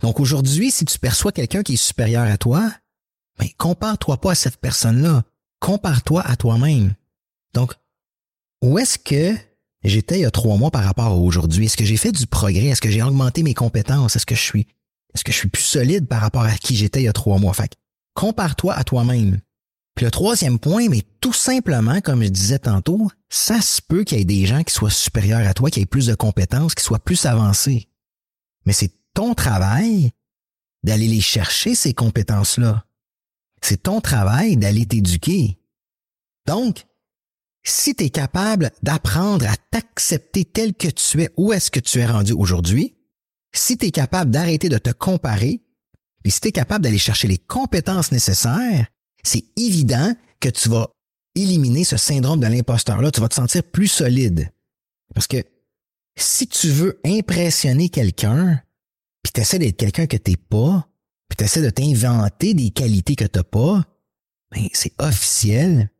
Donc 0.00 0.20
aujourd'hui, 0.20 0.70
si 0.70 0.84
tu 0.84 0.98
perçois 0.98 1.32
quelqu'un 1.32 1.62
qui 1.62 1.74
est 1.74 1.76
supérieur 1.76 2.24
à 2.24 2.36
toi, 2.36 2.70
ben, 3.38 3.48
compare-toi 3.58 4.20
pas 4.20 4.32
à 4.32 4.34
cette 4.34 4.58
personne-là. 4.58 5.24
Compare-toi 5.60 6.22
à 6.22 6.36
toi-même. 6.36 6.94
Donc, 7.54 7.74
où 8.62 8.78
est-ce 8.78 8.98
que 8.98 9.34
j'étais 9.82 10.18
il 10.18 10.22
y 10.22 10.26
a 10.26 10.30
trois 10.30 10.56
mois 10.56 10.70
par 10.70 10.84
rapport 10.84 11.06
à 11.06 11.16
aujourd'hui? 11.16 11.66
Est-ce 11.66 11.76
que 11.76 11.84
j'ai 11.84 11.96
fait 11.96 12.12
du 12.12 12.26
progrès? 12.26 12.66
Est-ce 12.66 12.82
que 12.82 12.90
j'ai 12.90 13.02
augmenté 13.02 13.42
mes 13.42 13.54
compétences? 13.54 14.16
Est-ce 14.16 14.26
que 14.26 14.34
je 14.34 14.42
suis, 14.42 14.66
est-ce 15.14 15.24
que 15.24 15.32
je 15.32 15.38
suis 15.38 15.48
plus 15.48 15.62
solide 15.62 16.06
par 16.06 16.20
rapport 16.20 16.42
à 16.42 16.54
qui 16.56 16.76
j'étais 16.76 17.00
il 17.00 17.04
y 17.04 17.08
a 17.08 17.14
trois 17.14 17.38
mois? 17.38 17.54
Fait 17.54 17.74
compare-toi 18.16 18.74
à 18.74 18.82
toi-même. 18.82 19.40
Puis 19.94 20.04
le 20.04 20.10
troisième 20.10 20.58
point, 20.58 20.88
mais 20.88 21.02
tout 21.20 21.32
simplement, 21.32 22.00
comme 22.00 22.22
je 22.22 22.28
disais 22.28 22.58
tantôt, 22.58 23.08
ça 23.28 23.60
se 23.60 23.80
peut 23.80 24.04
qu'il 24.04 24.18
y 24.18 24.22
ait 24.22 24.24
des 24.24 24.44
gens 24.44 24.62
qui 24.64 24.74
soient 24.74 24.90
supérieurs 24.90 25.46
à 25.46 25.54
toi, 25.54 25.70
qui 25.70 25.80
aient 25.80 25.86
plus 25.86 26.06
de 26.06 26.14
compétences, 26.14 26.74
qui 26.74 26.82
soient 26.82 26.98
plus 26.98 27.24
avancés. 27.24 27.88
Mais 28.64 28.72
c'est 28.72 28.92
ton 29.14 29.34
travail 29.34 30.10
d'aller 30.82 31.08
les 31.08 31.20
chercher, 31.20 31.74
ces 31.74 31.94
compétences-là. 31.94 32.84
C'est 33.62 33.84
ton 33.84 34.00
travail 34.00 34.56
d'aller 34.56 34.84
t'éduquer. 34.84 35.58
Donc, 36.46 36.84
si 37.64 37.94
tu 37.94 38.04
es 38.04 38.10
capable 38.10 38.70
d'apprendre 38.82 39.46
à 39.46 39.56
t'accepter 39.70 40.44
tel 40.44 40.74
que 40.74 40.88
tu 40.88 41.22
es, 41.22 41.30
où 41.36 41.52
est-ce 41.52 41.70
que 41.70 41.80
tu 41.80 41.98
es 41.98 42.06
rendu 42.06 42.32
aujourd'hui, 42.32 42.94
si 43.52 43.78
tu 43.78 43.86
es 43.86 43.90
capable 43.90 44.30
d'arrêter 44.30 44.68
de 44.68 44.78
te 44.78 44.90
comparer, 44.90 45.65
et 46.26 46.30
si 46.30 46.40
tu 46.40 46.48
es 46.48 46.52
capable 46.52 46.82
d'aller 46.82 46.98
chercher 46.98 47.28
les 47.28 47.38
compétences 47.38 48.10
nécessaires, 48.10 48.88
c'est 49.22 49.44
évident 49.56 50.12
que 50.40 50.48
tu 50.48 50.68
vas 50.68 50.88
éliminer 51.36 51.84
ce 51.84 51.96
syndrome 51.96 52.40
de 52.40 52.48
l'imposteur-là, 52.48 53.12
tu 53.12 53.20
vas 53.20 53.28
te 53.28 53.34
sentir 53.34 53.62
plus 53.62 53.86
solide. 53.86 54.50
Parce 55.14 55.28
que 55.28 55.44
si 56.18 56.48
tu 56.48 56.68
veux 56.70 56.98
impressionner 57.04 57.90
quelqu'un, 57.90 58.60
puis 59.22 59.32
tu 59.32 59.40
essaies 59.40 59.60
d'être 59.60 59.76
quelqu'un 59.76 60.08
que 60.08 60.16
t'es 60.16 60.36
pas, 60.36 60.88
puis 61.28 61.36
tu 61.36 61.44
essaies 61.44 61.62
de 61.62 61.70
t'inventer 61.70 62.54
des 62.54 62.70
qualités 62.70 63.14
que 63.14 63.24
t'as 63.24 63.44
pas, 63.44 63.84
ben 64.50 64.66
c'est 64.72 65.00
officiel 65.00 65.90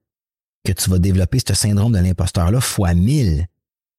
que 0.65 0.73
tu 0.73 0.91
vas 0.91 0.99
développer 0.99 1.39
ce 1.47 1.55
syndrome 1.55 1.93
de 1.93 2.01
l'imposteur-là 2.01 2.61
fois 2.61 2.95
mille. 2.95 3.47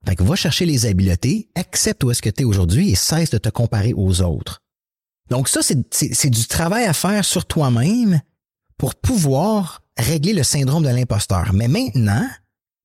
Fait 0.06 0.18
que 0.18 0.24
va 0.24 0.36
chercher 0.36 0.66
les 0.66 0.86
habiletés, 0.88 1.48
accepte 1.56 2.04
où 2.04 2.12
est-ce 2.12 2.22
que 2.22 2.30
tu 2.30 2.42
es 2.42 2.46
aujourd'hui 2.46 2.92
et 2.92 2.96
cesse 2.96 3.30
de 3.30 3.38
te 3.38 3.48
comparer 3.48 3.94
aux 3.94 4.22
autres. 4.22 4.62
Donc 5.30 5.50
ça, 5.50 5.62
c'est 5.62 6.30
du 6.30 6.48
travail 6.48 6.86
à 6.86 6.94
faire 6.94 7.26
sur 7.26 7.46
toi-même 7.46 8.22
pour 8.78 8.96
pouvoir 8.96 9.82
régler 9.98 10.34
le 10.34 10.44
syndrome 10.44 10.84
de 10.84 10.90
l'imposteur. 10.90 11.52
Mais 11.54 11.68
maintenant, 11.68 12.28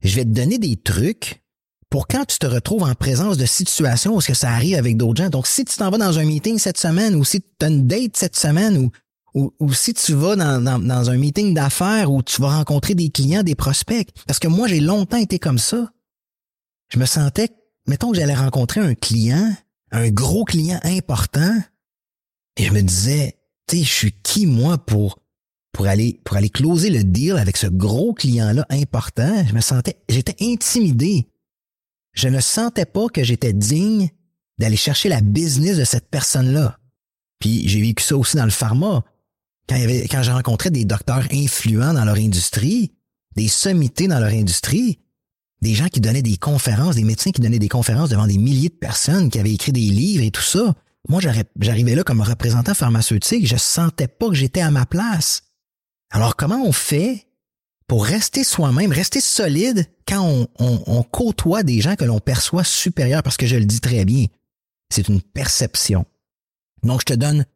je 0.02 0.16
vais 0.16 0.24
te 0.24 0.30
donner 0.30 0.58
des 0.58 0.76
trucs 0.76 1.42
pour 1.90 2.08
quand 2.08 2.24
tu 2.24 2.38
te 2.38 2.46
retrouves 2.46 2.84
en 2.84 2.94
présence 2.94 3.36
de 3.36 3.44
situations 3.44 4.14
où 4.14 4.20
ce 4.20 4.28
que 4.28 4.34
ça 4.34 4.50
arrive 4.50 4.76
avec 4.76 4.96
d'autres 4.96 5.22
gens. 5.22 5.28
Donc, 5.28 5.46
si 5.46 5.64
tu 5.64 5.76
t'en 5.76 5.90
vas 5.90 5.98
dans 5.98 6.18
un 6.18 6.24
meeting 6.24 6.58
cette 6.58 6.78
semaine 6.78 7.14
ou 7.14 7.24
si 7.24 7.42
tu 7.42 7.46
as 7.60 7.68
une 7.68 7.86
date 7.86 8.16
cette 8.16 8.36
semaine 8.36 8.90
ou, 9.34 9.52
ou, 9.60 9.72
si 9.72 9.92
tu 9.92 10.14
vas 10.14 10.34
dans, 10.34 10.62
dans, 10.62 10.78
dans 10.78 11.10
un 11.10 11.16
meeting 11.16 11.54
d'affaires 11.54 12.10
où 12.10 12.22
tu 12.22 12.40
vas 12.40 12.56
rencontrer 12.56 12.94
des 12.94 13.10
clients, 13.10 13.42
des 13.42 13.54
prospects. 13.54 14.08
Parce 14.26 14.38
que 14.38 14.48
moi, 14.48 14.68
j'ai 14.68 14.80
longtemps 14.80 15.18
été 15.18 15.38
comme 15.38 15.58
ça. 15.58 15.90
Je 16.88 16.98
me 16.98 17.04
sentais, 17.04 17.50
mettons 17.86 18.10
que 18.10 18.16
j'allais 18.16 18.34
rencontrer 18.34 18.80
un 18.80 18.94
client, 18.94 19.54
un 19.90 20.10
gros 20.10 20.44
client 20.44 20.80
important, 20.84 21.58
et 22.56 22.64
je 22.64 22.72
me 22.72 22.82
disais, 22.82 23.38
tu 23.66 23.78
sais, 23.78 23.84
je 23.84 23.92
suis 23.92 24.12
qui 24.22 24.46
moi 24.46 24.78
pour 24.78 25.18
pour 25.72 25.86
aller 25.86 26.20
pour 26.24 26.36
aller 26.36 26.50
closer 26.50 26.90
le 26.90 27.02
deal 27.02 27.36
avec 27.38 27.56
ce 27.56 27.66
gros 27.66 28.12
client-là 28.12 28.66
important, 28.68 29.44
je 29.46 29.54
me 29.54 29.60
sentais 29.60 29.96
j'étais 30.08 30.36
intimidé. 30.40 31.28
Je 32.12 32.28
ne 32.28 32.40
sentais 32.40 32.84
pas 32.84 33.08
que 33.08 33.24
j'étais 33.24 33.54
digne 33.54 34.10
d'aller 34.58 34.76
chercher 34.76 35.08
la 35.08 35.22
business 35.22 35.78
de 35.78 35.84
cette 35.84 36.10
personne-là. 36.10 36.78
Puis 37.38 37.66
j'ai 37.66 37.80
vécu 37.80 38.04
ça 38.04 38.16
aussi 38.16 38.36
dans 38.36 38.44
le 38.44 38.50
pharma. 38.50 39.02
Quand, 39.68 39.76
il 39.76 39.90
y 39.90 40.08
quand 40.08 40.22
j'ai 40.22 40.32
rencontré 40.32 40.70
des 40.70 40.84
docteurs 40.84 41.26
influents 41.32 41.94
dans 41.94 42.04
leur 42.04 42.16
industrie, 42.16 42.92
des 43.34 43.48
sommités 43.48 44.08
dans 44.08 44.20
leur 44.20 44.30
industrie, 44.32 44.98
des 45.62 45.74
gens 45.74 45.88
qui 45.88 46.00
donnaient 46.00 46.22
des 46.22 46.36
conférences, 46.36 46.96
des 46.96 47.04
médecins 47.04 47.30
qui 47.30 47.40
donnaient 47.40 47.58
des 47.58 47.68
conférences 47.68 48.10
devant 48.10 48.26
des 48.26 48.36
milliers 48.36 48.68
de 48.68 48.74
personnes, 48.74 49.30
qui 49.30 49.38
avaient 49.38 49.54
écrit 49.54 49.72
des 49.72 49.80
livres 49.80 50.24
et 50.24 50.30
tout 50.30 50.42
ça. 50.42 50.74
Moi, 51.08 51.20
j'arrivais 51.20 51.94
là 51.94 52.04
comme 52.04 52.20
représentant 52.20 52.74
pharmaceutique, 52.74 53.46
je 53.46 53.56
sentais 53.56 54.08
pas 54.08 54.28
que 54.28 54.34
j'étais 54.34 54.60
à 54.60 54.70
ma 54.70 54.86
place. 54.86 55.42
Alors, 56.10 56.36
comment 56.36 56.62
on 56.64 56.72
fait 56.72 57.26
pour 57.88 58.04
rester 58.04 58.44
soi-même, 58.44 58.92
rester 58.92 59.20
solide 59.20 59.86
quand 60.06 60.46
on, 60.58 61.02
côtoie 61.02 61.62
des 61.62 61.80
gens 61.80 61.96
que 61.96 62.04
l'on 62.04 62.20
perçoit 62.20 62.64
supérieurs? 62.64 63.22
Parce 63.22 63.36
que 63.36 63.46
je 63.46 63.56
le 63.56 63.64
dis 63.64 63.80
très 63.80 64.04
bien, 64.04 64.26
c'est 64.90 65.08
une 65.08 65.20
perception. 65.20 66.06
Donc, 66.82 67.00
je 67.00 67.06
te 67.06 67.14
donne 67.14 67.46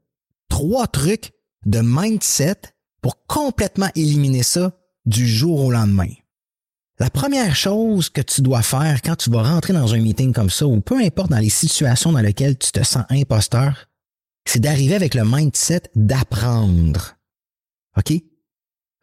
trois 0.48 0.86
trucs 0.86 1.32
de 1.64 1.80
mindset 1.82 2.56
pour 3.00 3.26
complètement 3.26 3.90
éliminer 3.94 4.42
ça 4.42 4.72
du 5.04 5.28
jour 5.28 5.60
au 5.60 5.70
lendemain. 5.70 6.08
La 6.98 7.10
première 7.10 7.54
chose 7.54 8.08
que 8.08 8.22
tu 8.22 8.40
dois 8.40 8.62
faire 8.62 9.02
quand 9.02 9.16
tu 9.16 9.30
vas 9.30 9.42
rentrer 9.42 9.74
dans 9.74 9.92
un 9.92 9.98
meeting 9.98 10.32
comme 10.32 10.48
ça, 10.48 10.66
ou 10.66 10.80
peu 10.80 10.98
importe 10.98 11.30
dans 11.30 11.38
les 11.38 11.50
situations 11.50 12.12
dans 12.12 12.20
lesquelles 12.20 12.56
tu 12.56 12.72
te 12.72 12.82
sens 12.82 13.04
imposteur, 13.10 13.88
c'est 14.46 14.60
d'arriver 14.60 14.94
avec 14.94 15.14
le 15.14 15.24
mindset 15.24 15.82
d'apprendre. 15.94 17.16
OK? 17.98 18.14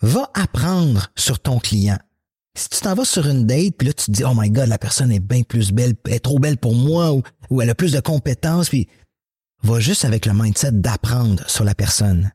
Va 0.02 0.32
apprendre 0.34 1.12
sur 1.16 1.40
ton 1.40 1.60
client. 1.60 2.00
Si 2.58 2.70
tu 2.70 2.80
t'en 2.82 2.96
vas 2.96 3.06
sur 3.06 3.28
une 3.28 3.46
date, 3.46 3.76
puis 3.78 3.88
là 3.88 3.94
tu 3.94 4.06
te 4.06 4.12
dis, 4.12 4.24
oh 4.24 4.34
my 4.36 4.50
god, 4.50 4.70
la 4.70 4.80
personne 4.80 5.12
est 5.12 5.20
bien 5.20 5.44
plus 5.44 5.72
belle, 5.72 5.94
elle 6.06 6.14
est 6.14 6.20
trop 6.20 6.40
belle 6.40 6.58
pour 6.58 6.76
moi, 6.76 7.14
ou, 7.14 7.22
ou 7.52 7.62
elle 7.62 7.70
a 7.70 7.76
plus 7.76 7.92
de 7.92 8.00
compétences, 8.00 8.70
puis 8.70 8.88
va 9.62 9.80
juste 9.80 10.04
avec 10.04 10.26
le 10.26 10.34
mindset 10.34 10.72
d'apprendre 10.72 11.48
sur 11.48 11.64
la 11.64 11.76
personne. 11.76 12.32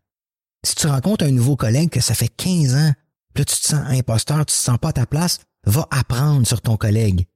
Si 0.65 0.75
tu 0.77 0.87
rencontres 0.87 1.25
un 1.25 1.31
nouveau 1.31 1.57
collègue 1.57 1.91
que 1.91 2.01
ça 2.01 2.15
fait 2.15 2.29
15 2.29 2.75
ans, 2.75 2.93
là 3.39 3.45
tu 3.45 3.57
te 3.57 3.67
sens 3.67 3.81
imposteur, 3.89 4.39
tu 4.41 4.47
te 4.47 4.53
sens 4.53 4.79
pas 4.79 4.89
à 4.89 4.93
ta 4.93 5.07
place, 5.07 5.41
va 5.65 5.87
apprendre 5.91 6.47
sur 6.47 6.61
ton 6.61 6.77
collègue. 6.77 7.27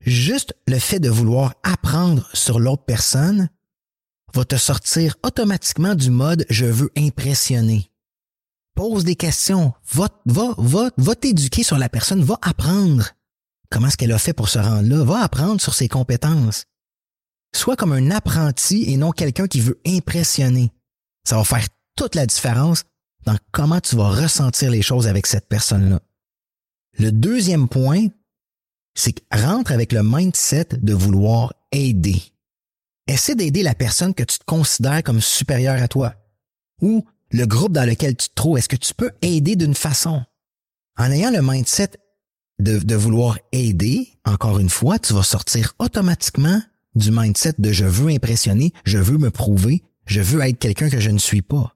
Juste 0.00 0.54
le 0.66 0.78
fait 0.78 1.00
de 1.00 1.08
vouloir 1.08 1.54
apprendre 1.62 2.28
sur 2.32 2.60
l'autre 2.60 2.84
personne 2.84 3.48
va 4.34 4.44
te 4.44 4.56
sortir 4.56 5.16
automatiquement 5.22 5.94
du 5.94 6.10
mode 6.10 6.44
je 6.50 6.66
veux 6.66 6.90
impressionner. 6.96 7.90
Pose 8.74 9.04
des 9.04 9.16
questions, 9.16 9.72
va, 9.90 10.08
va, 10.26 10.54
va, 10.58 10.90
va 10.98 11.14
t'éduquer 11.14 11.62
sur 11.62 11.78
la 11.78 11.88
personne, 11.88 12.22
va 12.22 12.38
apprendre 12.42 13.10
comment 13.70 13.88
est-ce 13.88 13.96
qu'elle 13.96 14.12
a 14.12 14.18
fait 14.18 14.34
pour 14.34 14.48
se 14.48 14.58
rendre 14.58 14.88
là, 14.88 15.02
va 15.02 15.22
apprendre 15.22 15.60
sur 15.60 15.74
ses 15.74 15.88
compétences. 15.88 16.66
Sois 17.54 17.76
comme 17.76 17.92
un 17.92 18.10
apprenti 18.10 18.84
et 18.92 18.98
non 18.98 19.12
quelqu'un 19.12 19.46
qui 19.46 19.60
veut 19.60 19.80
impressionner. 19.86 20.70
Ça 21.26 21.36
va 21.36 21.44
faire 21.44 21.66
toute 21.96 22.14
la 22.14 22.26
différence 22.26 22.84
dans 23.26 23.36
comment 23.52 23.80
tu 23.80 23.96
vas 23.96 24.08
ressentir 24.08 24.70
les 24.70 24.82
choses 24.82 25.06
avec 25.06 25.26
cette 25.26 25.48
personne-là. 25.48 26.00
Le 26.98 27.12
deuxième 27.12 27.68
point, 27.68 28.06
c'est 28.94 29.16
rentre 29.30 29.72
avec 29.72 29.92
le 29.92 30.02
mindset 30.02 30.68
de 30.80 30.94
vouloir 30.94 31.52
aider. 31.72 32.22
Essaie 33.06 33.34
d'aider 33.34 33.62
la 33.62 33.74
personne 33.74 34.14
que 34.14 34.24
tu 34.24 34.38
te 34.38 34.44
considères 34.44 35.02
comme 35.02 35.20
supérieure 35.20 35.82
à 35.82 35.88
toi 35.88 36.14
ou 36.80 37.04
le 37.30 37.44
groupe 37.44 37.72
dans 37.72 37.86
lequel 37.86 38.16
tu 38.16 38.28
te 38.28 38.34
trouves. 38.34 38.58
Est-ce 38.58 38.68
que 38.68 38.76
tu 38.76 38.94
peux 38.94 39.10
aider 39.20 39.56
d'une 39.56 39.74
façon? 39.74 40.24
En 40.96 41.10
ayant 41.10 41.30
le 41.30 41.42
mindset 41.42 41.90
de 42.58 42.94
vouloir 42.94 43.38
aider, 43.52 44.08
encore 44.24 44.58
une 44.58 44.70
fois, 44.70 44.98
tu 44.98 45.12
vas 45.12 45.22
sortir 45.22 45.74
automatiquement 45.78 46.62
du 46.94 47.10
mindset 47.10 47.54
de 47.58 47.70
je 47.70 47.84
veux 47.84 48.10
impressionner, 48.10 48.72
je 48.84 48.98
veux 48.98 49.18
me 49.18 49.30
prouver, 49.30 49.82
je 50.06 50.22
veux 50.22 50.40
être 50.40 50.58
quelqu'un 50.58 50.88
que 50.88 51.00
je 51.00 51.10
ne 51.10 51.18
suis 51.18 51.42
pas. 51.42 51.75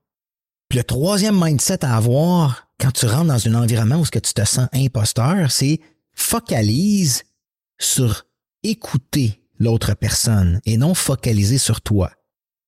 Puis 0.70 0.78
le 0.78 0.84
troisième 0.84 1.38
mindset 1.38 1.84
à 1.84 1.96
avoir, 1.96 2.68
quand 2.78 2.92
tu 2.92 3.04
rentres 3.06 3.26
dans 3.26 3.48
un 3.48 3.54
environnement 3.60 3.96
où 3.96 4.04
ce 4.04 4.12
que 4.12 4.20
tu 4.20 4.32
te 4.32 4.44
sens 4.44 4.68
imposteur, 4.72 5.50
c'est 5.50 5.80
focalise 6.14 7.24
sur 7.80 8.24
écouter 8.62 9.42
l'autre 9.58 9.94
personne 9.94 10.60
et 10.64 10.76
non 10.76 10.94
focaliser 10.94 11.58
sur 11.58 11.80
toi. 11.80 12.12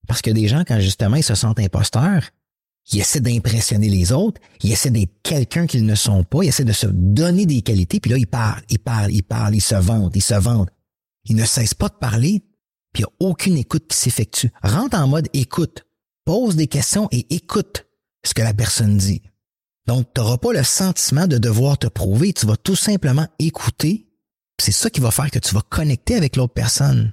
Parce 0.09 0.21
que 0.21 0.33
des 0.33 0.49
gens, 0.49 0.65
quand 0.67 0.81
justement 0.81 1.15
ils 1.15 1.23
se 1.23 1.37
sentent 1.37 1.61
imposteurs, 1.61 2.25
ils 2.91 2.99
essaient 2.99 3.21
d'impressionner 3.21 3.89
les 3.89 4.11
autres, 4.11 4.41
ils 4.65 4.73
essaient 4.73 4.91
d'être 4.91 5.23
quelqu'un 5.23 5.69
qu'ils 5.69 5.87
ne 5.87 5.95
sont 5.95 6.25
pas, 6.25 6.43
ils 6.43 6.49
essaient 6.49 6.65
de 6.65 6.73
se 6.73 6.89
donner 6.89 7.47
des 7.47 7.63
qualités, 7.63 8.01
puis 8.01 8.11
là, 8.11 8.19
ils 8.19 8.27
parlent, 8.27 8.65
ils 8.69 8.81
parlent, 8.81 9.13
ils 9.13 9.23
parlent, 9.23 9.55
ils 9.55 9.61
se 9.61 9.77
vendent, 9.77 10.17
ils 10.17 10.23
se 10.23 10.35
vendent. 10.35 10.71
Ils 11.27 11.37
ne 11.37 11.45
cessent 11.45 11.75
pas 11.75 11.89
de 11.89 11.95
parler, 11.95 12.43
puis 12.93 13.05
il 13.05 13.07
n'y 13.07 13.27
a 13.27 13.31
aucune 13.31 13.57
écoute 13.57 13.87
qui 13.87 13.97
s'effectue. 13.97 14.51
Rentre 14.65 14.99
en 14.99 15.07
mode 15.07 15.29
écoute, 15.35 15.87
pose 16.25 16.57
des 16.57 16.67
questions 16.67 17.07
et 17.13 17.33
écoute 17.33 17.87
ce 18.25 18.35
que 18.35 18.43
la 18.43 18.55
personne 18.55 18.97
dit. 18.97 19.23
Donc, 19.87 20.07
tu 20.15 20.21
n'auras 20.21 20.39
pas 20.39 20.53
le 20.53 20.63
sentiment 20.63 21.27
de 21.27 21.39
devoir 21.39 21.79
te 21.79 21.89
prouver, 21.89 22.33
tu 22.33 22.47
vas 22.47 22.57
tout 22.57 22.77
simplement 22.77 23.27
écouter. 23.39 24.09
C'est 24.61 24.73
ça 24.73 24.91
qui 24.91 25.01
va 25.01 25.11
faire 25.11 25.31
que 25.31 25.41
tu 25.41 25.55
vas 25.55 25.63
connecter 25.63 26.15
avec 26.15 26.37
l'autre 26.37 26.55
personne. 26.55 27.13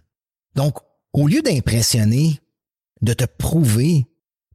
Donc, 0.56 0.78
au 1.14 1.28
lieu 1.28 1.42
d'impressionner, 1.42 2.40
de 3.02 3.14
te 3.14 3.26
prouver, 3.26 4.06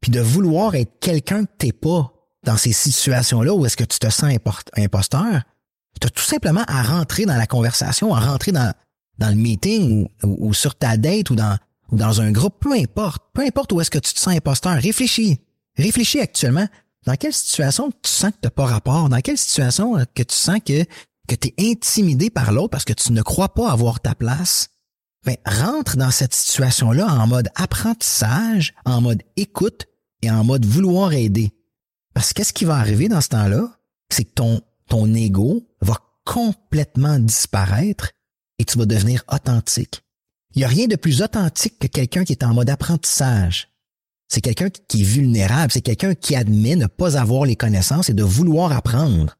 puis 0.01 0.13
de 0.13 0.21
vouloir 0.21 0.75
être 0.75 1.01
quelqu'un 1.01 1.45
que 1.45 1.51
t'es 1.59 1.73
pas 1.73 2.13
dans 2.45 2.57
ces 2.57 2.73
situations-là 2.73 3.55
où 3.55 3.65
est-ce 3.67 3.77
que 3.77 3.85
tu 3.85 3.99
te 3.99 4.11
sens 4.11 4.31
imposteur, 4.77 5.43
tu 6.01 6.07
as 6.07 6.11
tout 6.11 6.23
simplement 6.23 6.65
à 6.67 6.83
rentrer 6.83 7.25
dans 7.25 7.37
la 7.37 7.47
conversation, 7.47 8.15
à 8.15 8.21
rentrer 8.21 8.53
dans, 8.53 8.73
dans 9.19 9.29
le 9.29 9.37
meeting 9.37 10.09
ou, 10.23 10.53
sur 10.53 10.75
ta 10.75 10.97
date 10.97 11.31
ou 11.31 11.37
dans, 11.37 11.57
ou 11.91 11.97
dans 11.97 12.21
un 12.21 12.33
groupe, 12.33 12.57
peu 12.61 12.73
importe, 12.73 13.23
peu 13.33 13.43
importe 13.43 13.73
où 13.73 13.81
est-ce 13.81 13.91
que 13.91 13.99
tu 13.99 14.13
te 14.13 14.19
sens 14.19 14.35
imposteur, 14.35 14.75
réfléchis. 14.75 15.41
Réfléchis 15.77 16.21
actuellement 16.21 16.69
dans 17.07 17.17
quelle 17.17 17.33
situation 17.33 17.91
tu 18.03 18.11
sens 18.11 18.31
que 18.31 18.37
tu 18.41 18.47
n'as 18.47 18.51
pas 18.51 18.67
rapport? 18.67 19.09
Dans 19.09 19.21
quelle 19.21 19.39
situation 19.39 19.99
euh, 19.99 20.05
que 20.15 20.23
tu 20.23 20.35
sens 20.35 20.61
que 20.65 20.85
que 21.27 21.35
tu 21.35 21.49
es 21.49 21.71
intimidé 21.71 22.31
par 22.31 22.53
l'autre 22.53 22.71
parce 22.71 22.85
que 22.85 22.93
tu 22.93 23.13
ne 23.13 23.23
crois 23.23 23.55
pas 23.55 23.71
avoir 23.71 24.01
ta 24.01 24.15
place, 24.15 24.69
ben, 25.25 25.37
rentre 25.47 25.97
dans 25.97 26.11
cette 26.11 26.35
situation-là 26.35 27.07
en 27.07 27.27
mode 27.27 27.49
apprentissage, 27.55 28.75
en 28.85 29.01
mode 29.01 29.23
écoute 29.37 29.87
et 30.23 30.31
en 30.31 30.45
mode 30.45 30.67
vouloir 30.67 31.13
aider. 31.15 31.53
Parce 32.13 32.33
qu'est-ce 32.33 32.53
qui 32.53 32.67
va 32.67 32.77
arriver 32.77 33.09
dans 33.09 33.21
ce 33.21 33.29
temps-là? 33.31 33.79
C'est 34.11 34.25
que 34.25 34.35
ton, 34.35 34.61
ton 34.89 35.13
ego 35.15 35.67
va 35.81 35.97
complètement 36.25 37.19
disparaître 37.19 38.13
et 38.59 38.65
tu 38.65 38.79
vas 38.79 38.87
devenir 38.87 39.25
authentique. 39.33 40.03
Il 40.55 40.59
n'y 40.59 40.65
a 40.65 40.69
rien 40.69 40.87
de 40.87 40.97
plus 40.97 41.23
authentique 41.23 41.79
que 41.79 41.87
quelqu'un 41.87 42.25
qui 42.25 42.33
est 42.33 42.45
en 42.45 42.55
mode 42.55 42.71
apprentissage. 42.71 43.74
C'est 44.29 44.41
quelqu'un 44.41 44.69
qui 44.71 45.03
est 45.03 45.05
vulnérable, 45.05 45.73
c'est 45.73 45.81
quelqu'un 45.81 46.15
qui 46.15 46.35
admet 46.35 46.77
ne 46.77 46.87
pas 46.87 47.17
avoir 47.19 47.45
les 47.45 47.57
connaissances 47.57 48.09
et 48.09 48.15
de 48.15 48.23
vouloir 48.23 48.73
apprendre. 48.73 49.37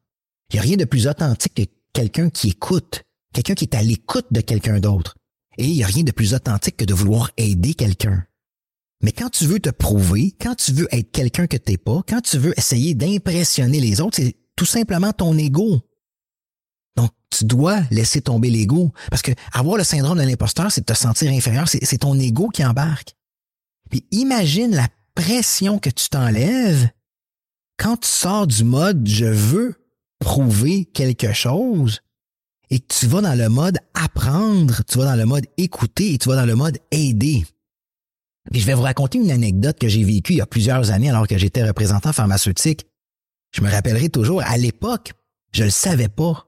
Il 0.51 0.55
n'y 0.55 0.59
a 0.59 0.63
rien 0.63 0.77
de 0.77 0.85
plus 0.85 1.07
authentique 1.07 1.55
que 1.55 1.63
quelqu'un 1.93 2.29
qui 2.29 2.49
écoute, 2.49 3.03
quelqu'un 3.33 3.55
qui 3.55 3.65
est 3.65 3.75
à 3.75 3.81
l'écoute 3.81 4.27
de 4.31 4.41
quelqu'un 4.41 4.79
d'autre. 4.79 5.15
Et 5.57 5.65
il 5.65 5.73
n'y 5.73 5.83
a 5.83 5.87
rien 5.87 6.03
de 6.03 6.11
plus 6.11 6.33
authentique 6.33 6.77
que 6.77 6.85
de 6.85 6.93
vouloir 6.93 7.31
aider 7.37 7.73
quelqu'un. 7.73 8.25
Mais 9.01 9.11
quand 9.11 9.29
tu 9.29 9.45
veux 9.45 9.59
te 9.59 9.69
prouver, 9.69 10.35
quand 10.39 10.55
tu 10.55 10.71
veux 10.71 10.87
être 10.91 11.11
quelqu'un 11.11 11.47
que 11.47 11.57
t'es 11.57 11.77
pas, 11.77 12.01
quand 12.07 12.21
tu 12.21 12.37
veux 12.37 12.57
essayer 12.57 12.93
d'impressionner 12.93 13.79
les 13.79 14.01
autres, 14.01 14.17
c'est 14.17 14.35
tout 14.55 14.65
simplement 14.65 15.11
ton 15.11 15.37
ego. 15.37 15.81
Donc, 16.95 17.11
tu 17.29 17.45
dois 17.45 17.81
laisser 17.91 18.21
tomber 18.21 18.49
l'ego. 18.49 18.93
Parce 19.09 19.21
que 19.21 19.31
avoir 19.51 19.77
le 19.77 19.83
syndrome 19.83 20.17
de 20.17 20.23
l'imposteur, 20.23 20.71
c'est 20.71 20.85
te 20.85 20.93
sentir 20.93 21.31
inférieur. 21.31 21.67
C'est 21.67 21.97
ton 21.97 22.17
ego 22.17 22.49
qui 22.49 22.65
embarque. 22.65 23.15
Puis 23.89 24.05
imagine 24.11 24.75
la 24.75 24.87
pression 25.13 25.79
que 25.79 25.89
tu 25.89 26.09
t'enlèves 26.09 26.89
quand 27.77 27.97
tu 27.97 28.09
sors 28.09 28.47
du 28.47 28.63
mode 28.63 29.07
je 29.07 29.25
veux 29.25 29.75
prouver 30.19 30.85
quelque 30.85 31.33
chose 31.33 32.01
et 32.69 32.79
que 32.79 32.87
tu 32.87 33.07
vas 33.07 33.21
dans 33.21 33.37
le 33.37 33.49
mode 33.49 33.77
apprendre, 33.93 34.83
tu 34.85 34.97
vas 34.97 35.05
dans 35.05 35.15
le 35.15 35.25
mode 35.25 35.45
écouter 35.57 36.13
et 36.13 36.17
tu 36.17 36.29
vas 36.29 36.35
dans 36.35 36.45
le 36.45 36.55
mode 36.55 36.79
aider. 36.91 37.45
Puis 38.51 38.61
je 38.61 38.65
vais 38.65 38.73
vous 38.73 38.81
raconter 38.83 39.17
une 39.17 39.31
anecdote 39.31 39.79
que 39.79 39.87
j'ai 39.87 40.03
vécue 40.03 40.33
il 40.33 40.37
y 40.37 40.41
a 40.41 40.45
plusieurs 40.45 40.91
années 40.91 41.09
alors 41.09 41.27
que 41.27 41.37
j'étais 41.37 41.63
représentant 41.63 42.13
pharmaceutique. 42.13 42.85
Je 43.51 43.61
me 43.61 43.69
rappellerai 43.69 44.09
toujours, 44.09 44.41
à 44.43 44.57
l'époque, 44.57 45.13
je 45.51 45.63
ne 45.63 45.69
savais 45.69 46.09
pas 46.09 46.47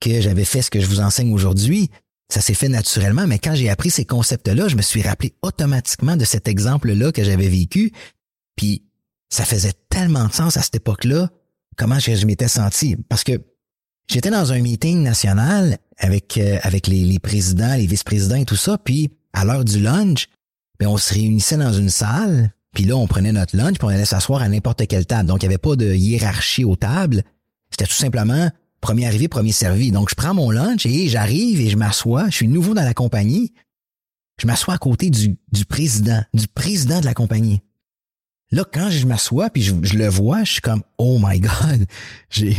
que 0.00 0.20
j'avais 0.20 0.44
fait 0.44 0.62
ce 0.62 0.70
que 0.70 0.80
je 0.80 0.86
vous 0.86 1.00
enseigne 1.00 1.32
aujourd'hui. 1.32 1.90
Ça 2.28 2.40
s'est 2.40 2.54
fait 2.54 2.68
naturellement, 2.68 3.26
mais 3.26 3.38
quand 3.38 3.54
j'ai 3.54 3.70
appris 3.70 3.90
ces 3.90 4.04
concepts-là, 4.04 4.68
je 4.68 4.76
me 4.76 4.82
suis 4.82 5.02
rappelé 5.02 5.34
automatiquement 5.40 6.16
de 6.16 6.24
cet 6.24 6.46
exemple-là 6.46 7.10
que 7.10 7.24
j'avais 7.24 7.48
vécu. 7.48 7.92
Puis 8.54 8.82
ça 9.30 9.44
faisait 9.44 9.72
tellement 9.88 10.26
de 10.26 10.32
sens 10.32 10.56
à 10.56 10.62
cette 10.62 10.74
époque-là, 10.76 11.30
comment 11.76 11.98
je, 11.98 12.26
m'étais 12.26 12.48
senti. 12.48 12.96
Parce 13.08 13.24
que 13.24 13.40
j'étais 14.10 14.30
dans 14.30 14.52
un 14.52 14.60
meeting 14.60 15.02
national 15.02 15.78
avec, 15.96 16.36
euh, 16.36 16.58
avec 16.62 16.86
les, 16.86 17.18
présidents, 17.18 17.74
les 17.74 17.86
vice-présidents 17.86 18.36
et 18.36 18.44
tout 18.44 18.56
ça, 18.56 18.76
puis 18.78 19.10
à 19.32 19.44
l'heure 19.44 19.64
du 19.64 19.80
lunch, 19.80 20.26
ben, 20.78 20.88
on 20.88 20.96
se 20.98 21.14
réunissait 21.14 21.56
dans 21.56 21.72
une 21.72 21.90
salle, 21.90 22.52
puis 22.74 22.84
là, 22.84 22.96
on 22.96 23.06
prenait 23.06 23.32
notre 23.32 23.56
lunch, 23.56 23.78
puis 23.78 23.84
on 23.84 23.88
allait 23.88 24.04
s'asseoir 24.04 24.42
à 24.42 24.48
n'importe 24.48 24.86
quelle 24.86 25.06
table. 25.06 25.28
Donc, 25.28 25.42
il 25.42 25.48
n'y 25.48 25.54
avait 25.54 25.58
pas 25.58 25.76
de 25.76 25.94
hiérarchie 25.94 26.64
aux 26.64 26.76
tables. 26.76 27.22
C'était 27.70 27.86
tout 27.86 27.92
simplement 27.92 28.50
premier 28.80 29.06
arrivé, 29.06 29.28
premier 29.28 29.52
servi. 29.52 29.90
Donc, 29.90 30.10
je 30.10 30.14
prends 30.14 30.34
mon 30.34 30.50
lunch 30.50 30.86
et 30.86 31.08
j'arrive 31.08 31.60
et 31.60 31.70
je 31.70 31.76
m'assois. 31.76 32.26
Je 32.30 32.36
suis 32.36 32.48
nouveau 32.48 32.74
dans 32.74 32.84
la 32.84 32.94
compagnie. 32.94 33.52
Je 34.40 34.46
m'assois 34.46 34.74
à 34.74 34.78
côté 34.78 35.10
du, 35.10 35.36
du 35.52 35.64
président, 35.64 36.22
du 36.32 36.46
président 36.46 37.00
de 37.00 37.04
la 37.04 37.14
compagnie. 37.14 37.60
Là, 38.50 38.64
quand 38.70 38.88
je 38.90 39.06
m'assois 39.06 39.50
puis 39.50 39.62
je, 39.62 39.74
je, 39.82 39.98
le 39.98 40.08
vois, 40.08 40.44
je 40.44 40.52
suis 40.52 40.60
comme 40.60 40.82
oh 40.96 41.18
my 41.20 41.38
god, 41.40 41.86
j'ai, 42.30 42.56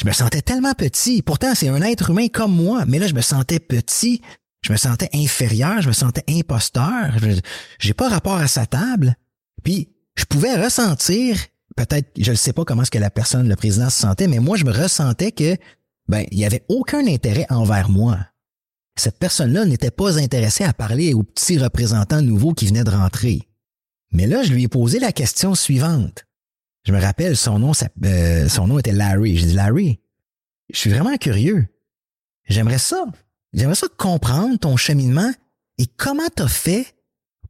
je 0.00 0.06
me 0.06 0.12
sentais 0.12 0.40
tellement 0.40 0.72
petit. 0.72 1.20
Pourtant, 1.20 1.54
c'est 1.54 1.68
un 1.68 1.82
être 1.82 2.10
humain 2.10 2.28
comme 2.28 2.54
moi, 2.54 2.84
mais 2.86 2.98
là, 2.98 3.06
je 3.06 3.14
me 3.14 3.20
sentais 3.20 3.58
petit. 3.58 4.22
Je 4.62 4.72
me 4.72 4.76
sentais 4.76 5.08
inférieur, 5.14 5.80
je 5.80 5.88
me 5.88 5.92
sentais 5.92 6.24
imposteur. 6.28 7.16
J'ai 7.78 7.94
pas 7.94 8.08
rapport 8.08 8.36
à 8.36 8.46
sa 8.46 8.66
table. 8.66 9.16
Puis, 9.62 9.88
je 10.16 10.24
pouvais 10.24 10.54
ressentir, 10.62 11.36
peut-être, 11.86 12.10
je 12.18 12.30
ne 12.30 12.36
sais 12.36 12.52
pas 12.52 12.64
comment 12.64 12.82
est-ce 12.82 12.90
que 12.90 12.98
la 12.98 13.10
personne, 13.10 13.48
le 13.48 13.56
président 13.56 13.90
se 13.90 14.00
sentait, 14.00 14.28
mais 14.28 14.38
moi, 14.38 14.56
je 14.56 14.64
me 14.64 14.72
ressentais 14.72 15.32
que, 15.32 15.56
ben, 16.08 16.24
il 16.30 16.38
y 16.38 16.44
avait 16.44 16.64
aucun 16.68 17.06
intérêt 17.06 17.46
envers 17.50 17.88
moi. 17.88 18.18
Cette 18.96 19.18
personne-là 19.18 19.64
n'était 19.64 19.90
pas 19.90 20.18
intéressée 20.18 20.64
à 20.64 20.72
parler 20.72 21.14
aux 21.14 21.22
petits 21.22 21.58
représentants 21.58 22.22
nouveaux 22.22 22.52
qui 22.52 22.66
venaient 22.66 22.84
de 22.84 22.90
rentrer. 22.90 23.48
Mais 24.12 24.26
là, 24.26 24.42
je 24.42 24.52
lui 24.52 24.64
ai 24.64 24.68
posé 24.68 24.98
la 24.98 25.12
question 25.12 25.54
suivante. 25.54 26.26
Je 26.84 26.92
me 26.92 27.00
rappelle, 27.00 27.36
son 27.36 27.58
nom, 27.58 27.72
euh, 28.04 28.48
son 28.48 28.66
nom 28.66 28.78
était 28.78 28.92
Larry. 28.92 29.36
J'ai 29.36 29.46
dit, 29.46 29.54
Larry, 29.54 30.00
je 30.72 30.78
suis 30.78 30.90
vraiment 30.90 31.16
curieux. 31.16 31.66
J'aimerais 32.48 32.78
ça 32.78 33.04
J'aimerais 33.52 33.74
ça 33.74 33.88
comprendre 33.96 34.58
ton 34.58 34.76
cheminement 34.76 35.32
et 35.78 35.86
comment 35.86 36.28
t'as 36.34 36.48
fait 36.48 36.94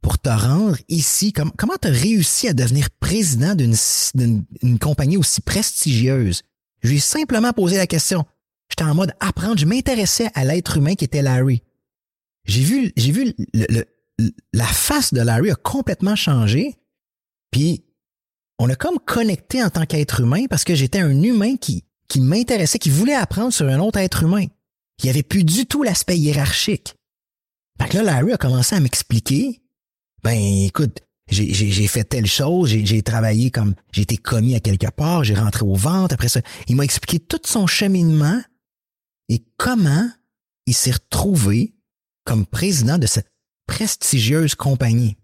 pour 0.01 0.17
te 0.17 0.29
rendre 0.29 0.77
ici, 0.89 1.31
comment 1.31 1.51
comment 1.57 1.77
t'as 1.79 1.91
réussi 1.91 2.47
à 2.47 2.53
devenir 2.53 2.89
président 2.99 3.55
d'une 3.55 4.79
compagnie 4.79 5.17
aussi 5.17 5.41
prestigieuse? 5.41 6.41
Je 6.81 6.89
lui 6.89 6.97
ai 6.97 6.99
simplement 7.01 7.53
posé 7.53 7.77
la 7.77 7.87
question. 7.87 8.25
J'étais 8.69 8.83
en 8.83 8.95
mode 8.95 9.13
apprendre, 9.19 9.57
je 9.57 9.65
m'intéressais 9.65 10.29
à 10.33 10.43
l'être 10.43 10.77
humain 10.77 10.95
qui 10.95 11.05
était 11.05 11.21
Larry. 11.21 11.61
J'ai 12.45 12.63
vu, 12.63 12.91
j'ai 12.95 13.11
vu 13.11 13.33
le, 13.53 13.85
la 14.53 14.65
face 14.65 15.13
de 15.13 15.21
Larry 15.21 15.51
a 15.51 15.55
complètement 15.55 16.15
changé. 16.15 16.75
Puis 17.51 17.83
on 18.59 18.69
a 18.69 18.75
comme 18.75 18.99
connecté 18.99 19.63
en 19.63 19.69
tant 19.69 19.85
qu'être 19.85 20.21
humain 20.21 20.45
parce 20.49 20.63
que 20.63 20.75
j'étais 20.75 20.99
un 20.99 21.21
humain 21.21 21.57
qui, 21.57 21.83
qui 22.07 22.21
m'intéressait, 22.21 22.79
qui 22.79 22.89
voulait 22.89 23.13
apprendre 23.13 23.53
sur 23.53 23.67
un 23.67 23.79
autre 23.79 23.99
être 23.99 24.23
humain. 24.23 24.45
Il 24.99 25.05
n'y 25.05 25.09
avait 25.09 25.23
plus 25.23 25.43
du 25.43 25.65
tout 25.65 25.83
l'aspect 25.83 26.17
hiérarchique. 26.17 26.95
Fait 27.81 27.89
que 27.89 27.97
là, 27.97 28.03
Larry 28.03 28.33
a 28.33 28.37
commencé 28.37 28.75
à 28.75 28.79
m'expliquer. 28.79 29.60
Ben, 30.23 30.37
écoute, 30.37 31.01
j'ai 31.29 31.87
fait 31.87 32.03
telle 32.03 32.27
chose, 32.27 32.69
j'ai 32.69 33.01
travaillé 33.01 33.51
comme, 33.51 33.73
j'ai 33.91 34.01
été 34.01 34.17
commis 34.17 34.55
à 34.55 34.59
quelque 34.59 34.89
part, 34.91 35.23
j'ai 35.23 35.33
rentré 35.33 35.63
au 35.63 35.75
ventre, 35.75 36.13
après 36.13 36.27
ça, 36.27 36.41
il 36.67 36.75
m'a 36.75 36.83
expliqué 36.83 37.19
tout 37.19 37.39
son 37.45 37.67
cheminement 37.67 38.41
et 39.29 39.43
comment 39.57 40.09
il 40.65 40.73
s'est 40.73 40.91
retrouvé 40.91 41.73
comme 42.25 42.45
président 42.45 42.97
de 42.97 43.07
cette 43.07 43.31
prestigieuse 43.65 44.55
compagnie. 44.55 45.17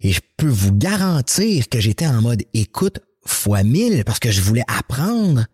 Et 0.00 0.12
je 0.12 0.20
peux 0.36 0.48
vous 0.48 0.72
garantir 0.72 1.68
que 1.68 1.80
j'étais 1.80 2.06
en 2.06 2.22
mode 2.22 2.42
écoute 2.54 2.98
fois 3.24 3.62
mille 3.62 4.04
parce 4.04 4.18
que 4.18 4.30
je 4.30 4.40
voulais 4.40 4.64
apprendre 4.66 5.46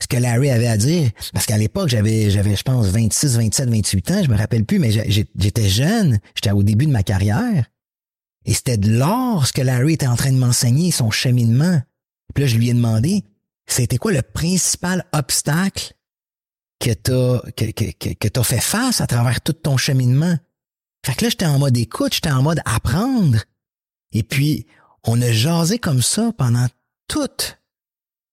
ce 0.00 0.06
que 0.06 0.16
Larry 0.16 0.50
avait 0.50 0.68
à 0.68 0.78
dire. 0.78 1.10
Parce 1.32 1.44
qu'à 1.44 1.58
l'époque, 1.58 1.88
j'avais, 1.88 2.30
j'avais, 2.30 2.56
je 2.56 2.62
pense, 2.62 2.86
26, 2.86 3.36
27, 3.36 3.68
28 3.68 4.10
ans, 4.10 4.22
je 4.24 4.30
me 4.30 4.36
rappelle 4.36 4.64
plus, 4.64 4.78
mais 4.78 4.90
j'étais 4.90 5.68
jeune, 5.68 6.18
j'étais 6.34 6.52
au 6.52 6.62
début 6.62 6.86
de 6.86 6.92
ma 6.92 7.02
carrière. 7.02 7.66
Et 8.44 8.54
c'était 8.54 8.78
de 8.78 8.90
l'or 8.90 9.46
ce 9.46 9.52
que 9.52 9.62
Larry 9.62 9.94
était 9.94 10.06
en 10.06 10.16
train 10.16 10.32
de 10.32 10.38
m'enseigner, 10.38 10.90
son 10.90 11.10
cheminement. 11.10 11.80
Puis 12.34 12.44
là, 12.44 12.48
je 12.48 12.56
lui 12.56 12.70
ai 12.70 12.74
demandé, 12.74 13.24
c'était 13.66 13.98
quoi 13.98 14.12
le 14.12 14.22
principal 14.22 15.04
obstacle 15.12 15.94
que 16.78 16.92
t'as, 16.92 17.40
que, 17.52 17.70
que, 17.70 18.14
que, 18.14 18.28
t'as 18.28 18.42
fait 18.42 18.60
face 18.60 19.00
à 19.00 19.06
travers 19.06 19.40
tout 19.40 19.52
ton 19.52 19.76
cheminement? 19.76 20.38
Fait 21.04 21.14
que 21.14 21.24
là, 21.24 21.30
j'étais 21.30 21.46
en 21.46 21.58
mode 21.58 21.76
écoute, 21.76 22.14
j'étais 22.14 22.30
en 22.30 22.42
mode 22.42 22.60
apprendre. 22.64 23.38
Et 24.12 24.22
puis, 24.22 24.66
on 25.04 25.20
a 25.20 25.30
jasé 25.30 25.78
comme 25.78 26.02
ça 26.02 26.32
pendant 26.36 26.66
tout 27.08 27.28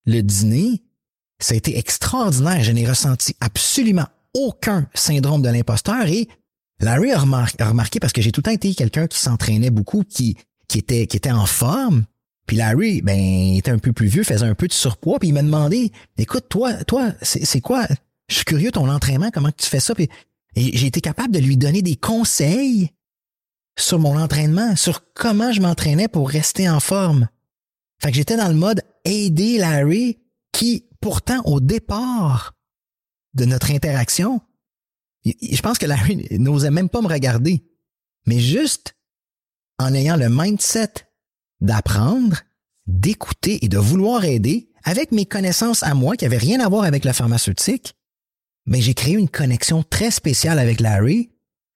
le 0.05 0.21
dîner. 0.21 0.83
Ça 1.39 1.53
a 1.53 1.57
été 1.57 1.77
extraordinaire. 1.77 2.63
Je 2.63 2.71
n'ai 2.71 2.87
ressenti 2.87 3.35
absolument 3.41 4.07
aucun 4.33 4.87
syndrome 4.93 5.41
de 5.41 5.49
l'imposteur 5.49 6.07
et 6.07 6.27
Larry 6.79 7.11
a 7.11 7.19
remarqué, 7.19 7.99
parce 7.99 8.13
que 8.13 8.21
j'ai 8.21 8.31
tout 8.31 8.39
le 8.39 8.43
temps 8.43 8.51
été 8.51 8.73
quelqu'un 8.73 9.07
qui 9.07 9.19
s'entraînait 9.19 9.69
beaucoup, 9.69 10.03
qui, 10.03 10.37
était, 10.75 11.07
qui 11.07 11.17
était 11.17 11.31
en 11.31 11.45
forme. 11.45 12.05
Puis 12.45 12.57
Larry, 12.57 13.01
ben, 13.01 13.55
était 13.55 13.71
un 13.71 13.79
peu 13.79 13.93
plus 13.93 14.07
vieux, 14.07 14.23
faisait 14.23 14.45
un 14.45 14.55
peu 14.55 14.67
de 14.67 14.73
surpoids, 14.73 15.19
puis 15.19 15.29
il 15.29 15.33
m'a 15.33 15.41
demandé, 15.41 15.91
écoute, 16.17 16.45
toi, 16.49 16.73
toi, 16.85 17.11
c'est 17.21 17.61
quoi? 17.61 17.85
Je 18.29 18.35
suis 18.35 18.45
curieux 18.45 18.71
ton 18.71 18.89
entraînement, 18.89 19.31
comment 19.33 19.51
tu 19.51 19.67
fais 19.67 19.79
ça? 19.79 19.95
Puis, 19.95 20.09
et 20.55 20.75
j'ai 20.77 20.87
été 20.87 21.01
capable 21.01 21.33
de 21.33 21.39
lui 21.39 21.57
donner 21.57 21.81
des 21.81 21.95
conseils 21.95 22.91
sur 23.77 23.99
mon 23.99 24.17
entraînement, 24.17 24.75
sur 24.75 25.13
comment 25.13 25.51
je 25.51 25.61
m'entraînais 25.61 26.07
pour 26.07 26.29
rester 26.29 26.69
en 26.69 26.79
forme. 26.79 27.27
Fait 28.01 28.11
que 28.11 28.15
j'étais 28.15 28.37
dans 28.37 28.47
le 28.47 28.55
mode 28.55 28.81
aider 29.05 29.57
Larry 29.57 30.19
qui 30.51 30.85
pourtant, 30.99 31.41
au 31.45 31.59
départ 31.59 32.53
de 33.33 33.45
notre 33.45 33.71
interaction, 33.71 34.41
je 35.41 35.61
pense 35.61 35.77
que 35.77 35.85
Larry 35.85 36.27
n'osait 36.31 36.71
même 36.71 36.89
pas 36.89 37.01
me 37.01 37.07
regarder. 37.07 37.63
Mais 38.25 38.39
juste 38.39 38.95
en 39.79 39.93
ayant 39.93 40.17
le 40.17 40.29
mindset 40.29 40.93
d'apprendre, 41.61 42.37
d'écouter 42.85 43.63
et 43.63 43.69
de 43.69 43.77
vouloir 43.77 44.25
aider 44.25 44.69
avec 44.83 45.11
mes 45.11 45.25
connaissances 45.25 45.83
à 45.83 45.93
moi 45.93 46.15
qui 46.15 46.25
n'avaient 46.25 46.37
rien 46.37 46.59
à 46.59 46.69
voir 46.69 46.83
avec 46.83 47.03
la 47.03 47.13
pharmaceutique, 47.13 47.93
mais 48.65 48.81
j'ai 48.81 48.93
créé 48.93 49.15
une 49.15 49.29
connexion 49.29 49.83
très 49.83 50.11
spéciale 50.11 50.59
avec 50.59 50.79
Larry. 50.79 51.31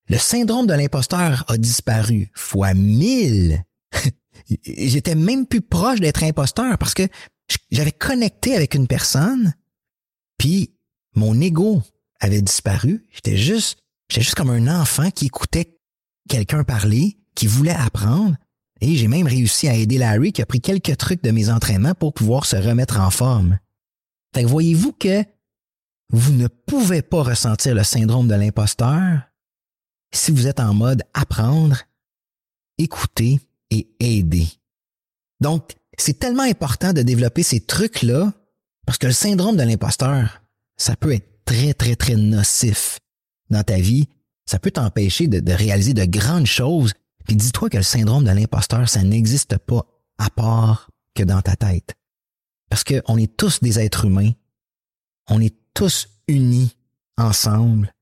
Le 0.07 0.17
syndrome 0.17 0.67
de 0.67 0.73
l'imposteur 0.73 1.45
a 1.47 1.57
disparu 1.57 2.31
fois 2.33 2.73
mille. 2.73 3.63
J'étais 4.65 5.15
même 5.15 5.45
plus 5.45 5.61
proche 5.61 5.99
d'être 5.99 6.23
imposteur 6.23 6.77
parce 6.77 6.93
que 6.93 7.07
j'avais 7.69 7.91
connecté 7.91 8.55
avec 8.55 8.75
une 8.75 8.87
personne, 8.87 9.53
puis 10.37 10.73
mon 11.15 11.39
ego 11.39 11.81
avait 12.21 12.41
disparu. 12.41 13.05
J'étais 13.11 13.35
juste, 13.35 13.79
j'étais 14.09 14.21
juste 14.21 14.35
comme 14.35 14.49
un 14.49 14.79
enfant 14.79 15.11
qui 15.11 15.25
écoutait 15.25 15.77
quelqu'un 16.29 16.63
parler, 16.63 17.17
qui 17.35 17.47
voulait 17.47 17.71
apprendre. 17.71 18.35
Et 18.79 18.95
j'ai 18.95 19.07
même 19.07 19.27
réussi 19.27 19.67
à 19.67 19.75
aider 19.75 19.97
Larry 19.97 20.31
qui 20.31 20.41
a 20.41 20.45
pris 20.45 20.61
quelques 20.61 20.97
trucs 20.97 21.23
de 21.23 21.31
mes 21.31 21.49
entraînements 21.49 21.93
pour 21.93 22.13
pouvoir 22.13 22.45
se 22.45 22.55
remettre 22.55 22.99
en 22.99 23.11
forme. 23.11 23.59
Fait 24.33 24.43
que 24.43 24.47
voyez-vous 24.47 24.93
que 24.93 25.23
vous 26.11 26.33
ne 26.33 26.47
pouvez 26.47 27.01
pas 27.01 27.23
ressentir 27.23 27.75
le 27.75 27.83
syndrome 27.83 28.27
de 28.27 28.35
l'imposteur 28.35 29.21
si 30.13 30.31
vous 30.31 30.47
êtes 30.47 30.59
en 30.59 30.73
mode 30.73 31.03
apprendre, 31.13 31.77
écouter 32.77 33.39
et 33.69 33.87
aider. 33.99 34.47
Donc, 35.39 35.75
c'est 35.97 36.19
tellement 36.19 36.43
important 36.43 36.93
de 36.93 37.01
développer 37.01 37.43
ces 37.43 37.61
trucs-là 37.61 38.33
parce 38.85 38.97
que 38.97 39.07
le 39.07 39.13
syndrome 39.13 39.55
de 39.55 39.63
l'imposteur, 39.63 40.41
ça 40.75 40.95
peut 40.95 41.13
être 41.13 41.30
très, 41.51 41.73
très, 41.73 41.95
très 41.97 42.15
nocif 42.15 42.99
dans 43.49 43.63
ta 43.63 43.77
vie. 43.77 44.07
Ça 44.45 44.57
peut 44.57 44.71
t'empêcher 44.71 45.27
de, 45.27 45.51
réaliser 45.51 45.93
de 45.93 46.05
grandes 46.05 46.45
choses. 46.45 46.93
Puis 47.25 47.35
dis-toi 47.35 47.69
que 47.69 47.77
le 47.77 47.83
syndrome 47.83 48.23
de 48.23 48.31
l'imposteur, 48.31 48.87
ça 48.87 49.03
n'existe 49.03 49.57
pas 49.57 49.85
à 50.17 50.29
part 50.29 50.89
que 51.13 51.23
dans 51.23 51.41
ta 51.41 51.57
tête. 51.57 51.93
Parce 52.69 52.85
qu'on 52.85 53.17
est 53.17 53.35
tous 53.35 53.59
des 53.59 53.79
êtres 53.79 54.05
humains. 54.05 54.31
On 55.27 55.41
est 55.41 55.55
tous 55.73 56.07
unis 56.29 56.75
ensemble 57.17 57.93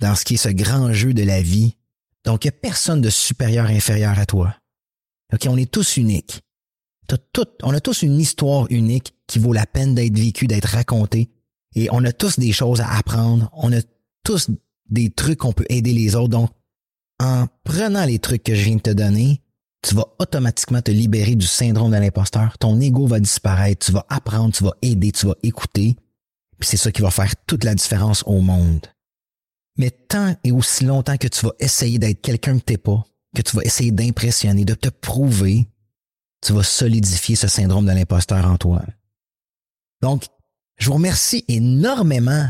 dans 0.00 0.14
ce 0.14 0.24
qui 0.24 0.34
est 0.34 0.38
ce 0.38 0.48
grand 0.48 0.92
jeu 0.94 1.12
de 1.12 1.22
la 1.22 1.42
vie. 1.42 1.76
Donc, 2.24 2.44
il 2.44 2.48
n'y 2.48 2.56
a 2.56 2.60
personne 2.60 3.02
de 3.02 3.10
supérieur, 3.10 3.66
inférieur 3.66 4.18
à 4.18 4.24
toi. 4.24 4.56
OK, 5.34 5.46
on 5.48 5.56
est 5.58 5.70
tous 5.70 5.98
uniques. 5.98 6.40
on 7.62 7.74
a 7.74 7.80
tous 7.80 8.02
une 8.02 8.18
histoire 8.18 8.66
unique 8.70 9.14
qui 9.26 9.38
vaut 9.38 9.52
la 9.52 9.66
peine 9.66 9.94
d'être 9.94 10.18
vécue, 10.18 10.46
d'être 10.46 10.68
racontée. 10.68 11.30
Et 11.74 11.88
on 11.92 12.04
a 12.04 12.12
tous 12.12 12.38
des 12.38 12.52
choses 12.52 12.80
à 12.80 12.90
apprendre. 12.96 13.50
On 13.52 13.72
a 13.72 13.80
tous 14.24 14.50
des 14.88 15.10
trucs 15.10 15.38
qu'on 15.38 15.52
peut 15.52 15.66
aider 15.68 15.92
les 15.92 16.14
autres. 16.16 16.28
Donc, 16.28 16.50
en 17.20 17.46
prenant 17.64 18.04
les 18.04 18.18
trucs 18.18 18.42
que 18.42 18.54
je 18.54 18.64
viens 18.64 18.76
de 18.76 18.80
te 18.80 18.90
donner, 18.90 19.42
tu 19.82 19.94
vas 19.94 20.06
automatiquement 20.18 20.82
te 20.82 20.90
libérer 20.90 21.36
du 21.36 21.46
syndrome 21.46 21.92
de 21.92 21.96
l'imposteur. 21.96 22.58
Ton 22.58 22.80
ego 22.80 23.06
va 23.06 23.20
disparaître. 23.20 23.86
Tu 23.86 23.92
vas 23.92 24.04
apprendre, 24.08 24.54
tu 24.54 24.64
vas 24.64 24.74
aider, 24.82 25.12
tu 25.12 25.26
vas 25.26 25.36
écouter. 25.42 25.96
Puis 26.58 26.68
c'est 26.68 26.76
ça 26.76 26.92
qui 26.92 27.02
va 27.02 27.10
faire 27.10 27.34
toute 27.46 27.64
la 27.64 27.74
différence 27.74 28.22
au 28.26 28.40
monde. 28.40 28.86
Mais 29.78 29.90
tant 29.90 30.34
et 30.44 30.52
aussi 30.52 30.84
longtemps 30.84 31.16
que 31.16 31.28
tu 31.28 31.46
vas 31.46 31.52
essayer 31.58 31.98
d'être 31.98 32.20
quelqu'un 32.20 32.58
que 32.58 32.64
t'es 32.64 32.76
pas, 32.76 33.02
que 33.34 33.40
tu 33.40 33.56
vas 33.56 33.62
essayer 33.62 33.92
d'impressionner, 33.92 34.64
de 34.64 34.74
te 34.74 34.88
prouver, 34.88 35.68
tu 36.42 36.52
vas 36.52 36.62
solidifier 36.62 37.36
ce 37.36 37.48
syndrome 37.48 37.86
de 37.86 37.92
l'imposteur 37.92 38.44
en 38.44 38.58
toi. 38.58 38.82
Donc, 40.02 40.24
je 40.80 40.86
vous 40.86 40.94
remercie 40.94 41.44
énormément 41.46 42.48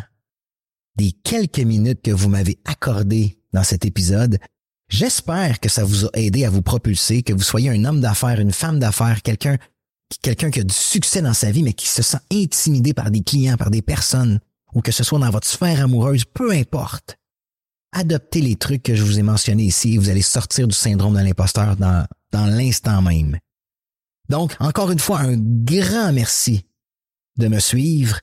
des 0.96 1.12
quelques 1.12 1.58
minutes 1.58 2.00
que 2.02 2.12
vous 2.12 2.28
m'avez 2.28 2.58
accordées 2.64 3.38
dans 3.52 3.64
cet 3.64 3.84
épisode. 3.84 4.38
J'espère 4.88 5.60
que 5.60 5.68
ça 5.68 5.84
vous 5.84 6.06
a 6.06 6.10
aidé 6.14 6.44
à 6.44 6.50
vous 6.50 6.62
propulser, 6.62 7.22
que 7.22 7.32
vous 7.32 7.42
soyez 7.42 7.70
un 7.70 7.84
homme 7.84 8.00
d'affaires, 8.00 8.40
une 8.40 8.52
femme 8.52 8.78
d'affaires, 8.78 9.22
quelqu'un 9.22 9.58
quelqu'un 10.22 10.50
qui 10.50 10.60
a 10.60 10.64
du 10.64 10.74
succès 10.74 11.22
dans 11.22 11.34
sa 11.34 11.50
vie, 11.50 11.62
mais 11.62 11.72
qui 11.72 11.86
se 11.86 12.02
sent 12.02 12.18
intimidé 12.32 12.94
par 12.94 13.10
des 13.10 13.22
clients, 13.22 13.56
par 13.56 13.70
des 13.70 13.82
personnes, 13.82 14.40
ou 14.74 14.80
que 14.80 14.90
ce 14.90 15.04
soit 15.04 15.20
dans 15.20 15.30
votre 15.30 15.46
sphère 15.46 15.84
amoureuse, 15.84 16.24
peu 16.24 16.50
importe. 16.50 17.16
Adoptez 17.92 18.40
les 18.40 18.56
trucs 18.56 18.82
que 18.82 18.94
je 18.94 19.04
vous 19.04 19.18
ai 19.18 19.22
mentionnés 19.22 19.64
ici 19.64 19.94
et 19.94 19.98
vous 19.98 20.08
allez 20.08 20.22
sortir 20.22 20.66
du 20.68 20.74
syndrome 20.74 21.14
de 21.14 21.20
l'imposteur 21.20 21.76
dans, 21.76 22.06
dans 22.32 22.46
l'instant 22.46 23.02
même. 23.02 23.38
Donc, 24.28 24.54
encore 24.60 24.90
une 24.90 25.00
fois, 25.00 25.20
un 25.20 25.36
grand 25.36 26.12
merci 26.12 26.64
de 27.40 27.48
me 27.48 27.58
suivre. 27.58 28.20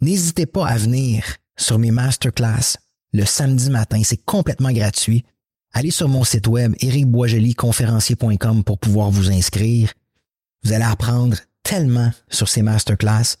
N'hésitez 0.00 0.46
pas 0.46 0.66
à 0.66 0.76
venir 0.76 1.22
sur 1.56 1.78
mes 1.78 1.92
masterclass 1.92 2.76
le 3.12 3.24
samedi 3.24 3.70
matin. 3.70 4.02
C'est 4.04 4.24
complètement 4.24 4.72
gratuit. 4.72 5.24
Allez 5.72 5.90
sur 5.90 6.08
mon 6.08 6.24
site 6.24 6.48
web 6.48 6.74
ericboisjoliconférencier.com 6.80 8.64
pour 8.64 8.78
pouvoir 8.78 9.10
vous 9.10 9.30
inscrire. 9.30 9.92
Vous 10.64 10.72
allez 10.72 10.84
apprendre 10.84 11.36
tellement 11.62 12.10
sur 12.28 12.48
ces 12.48 12.62
masterclass 12.62 13.36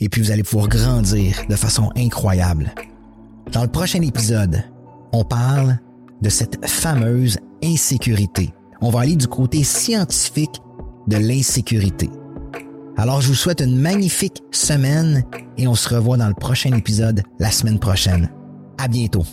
et 0.00 0.08
puis 0.08 0.22
vous 0.22 0.30
allez 0.30 0.42
pouvoir 0.42 0.68
grandir 0.68 1.36
de 1.48 1.56
façon 1.56 1.90
incroyable. 1.96 2.74
Dans 3.52 3.62
le 3.62 3.70
prochain 3.70 4.02
épisode, 4.02 4.64
on 5.12 5.24
parle 5.24 5.78
de 6.22 6.28
cette 6.28 6.66
fameuse 6.66 7.38
insécurité. 7.62 8.52
On 8.80 8.90
va 8.90 9.00
aller 9.00 9.16
du 9.16 9.28
côté 9.28 9.62
scientifique 9.62 10.60
de 11.06 11.16
l'insécurité. 11.16 12.08
Alors 12.96 13.20
je 13.20 13.28
vous 13.28 13.34
souhaite 13.34 13.60
une 13.60 13.76
magnifique 13.76 14.42
semaine 14.52 15.24
et 15.56 15.66
on 15.66 15.74
se 15.74 15.92
revoit 15.92 16.16
dans 16.16 16.28
le 16.28 16.34
prochain 16.34 16.72
épisode 16.76 17.22
la 17.40 17.50
semaine 17.50 17.78
prochaine. 17.78 18.30
À 18.78 18.88
bientôt. 18.88 19.24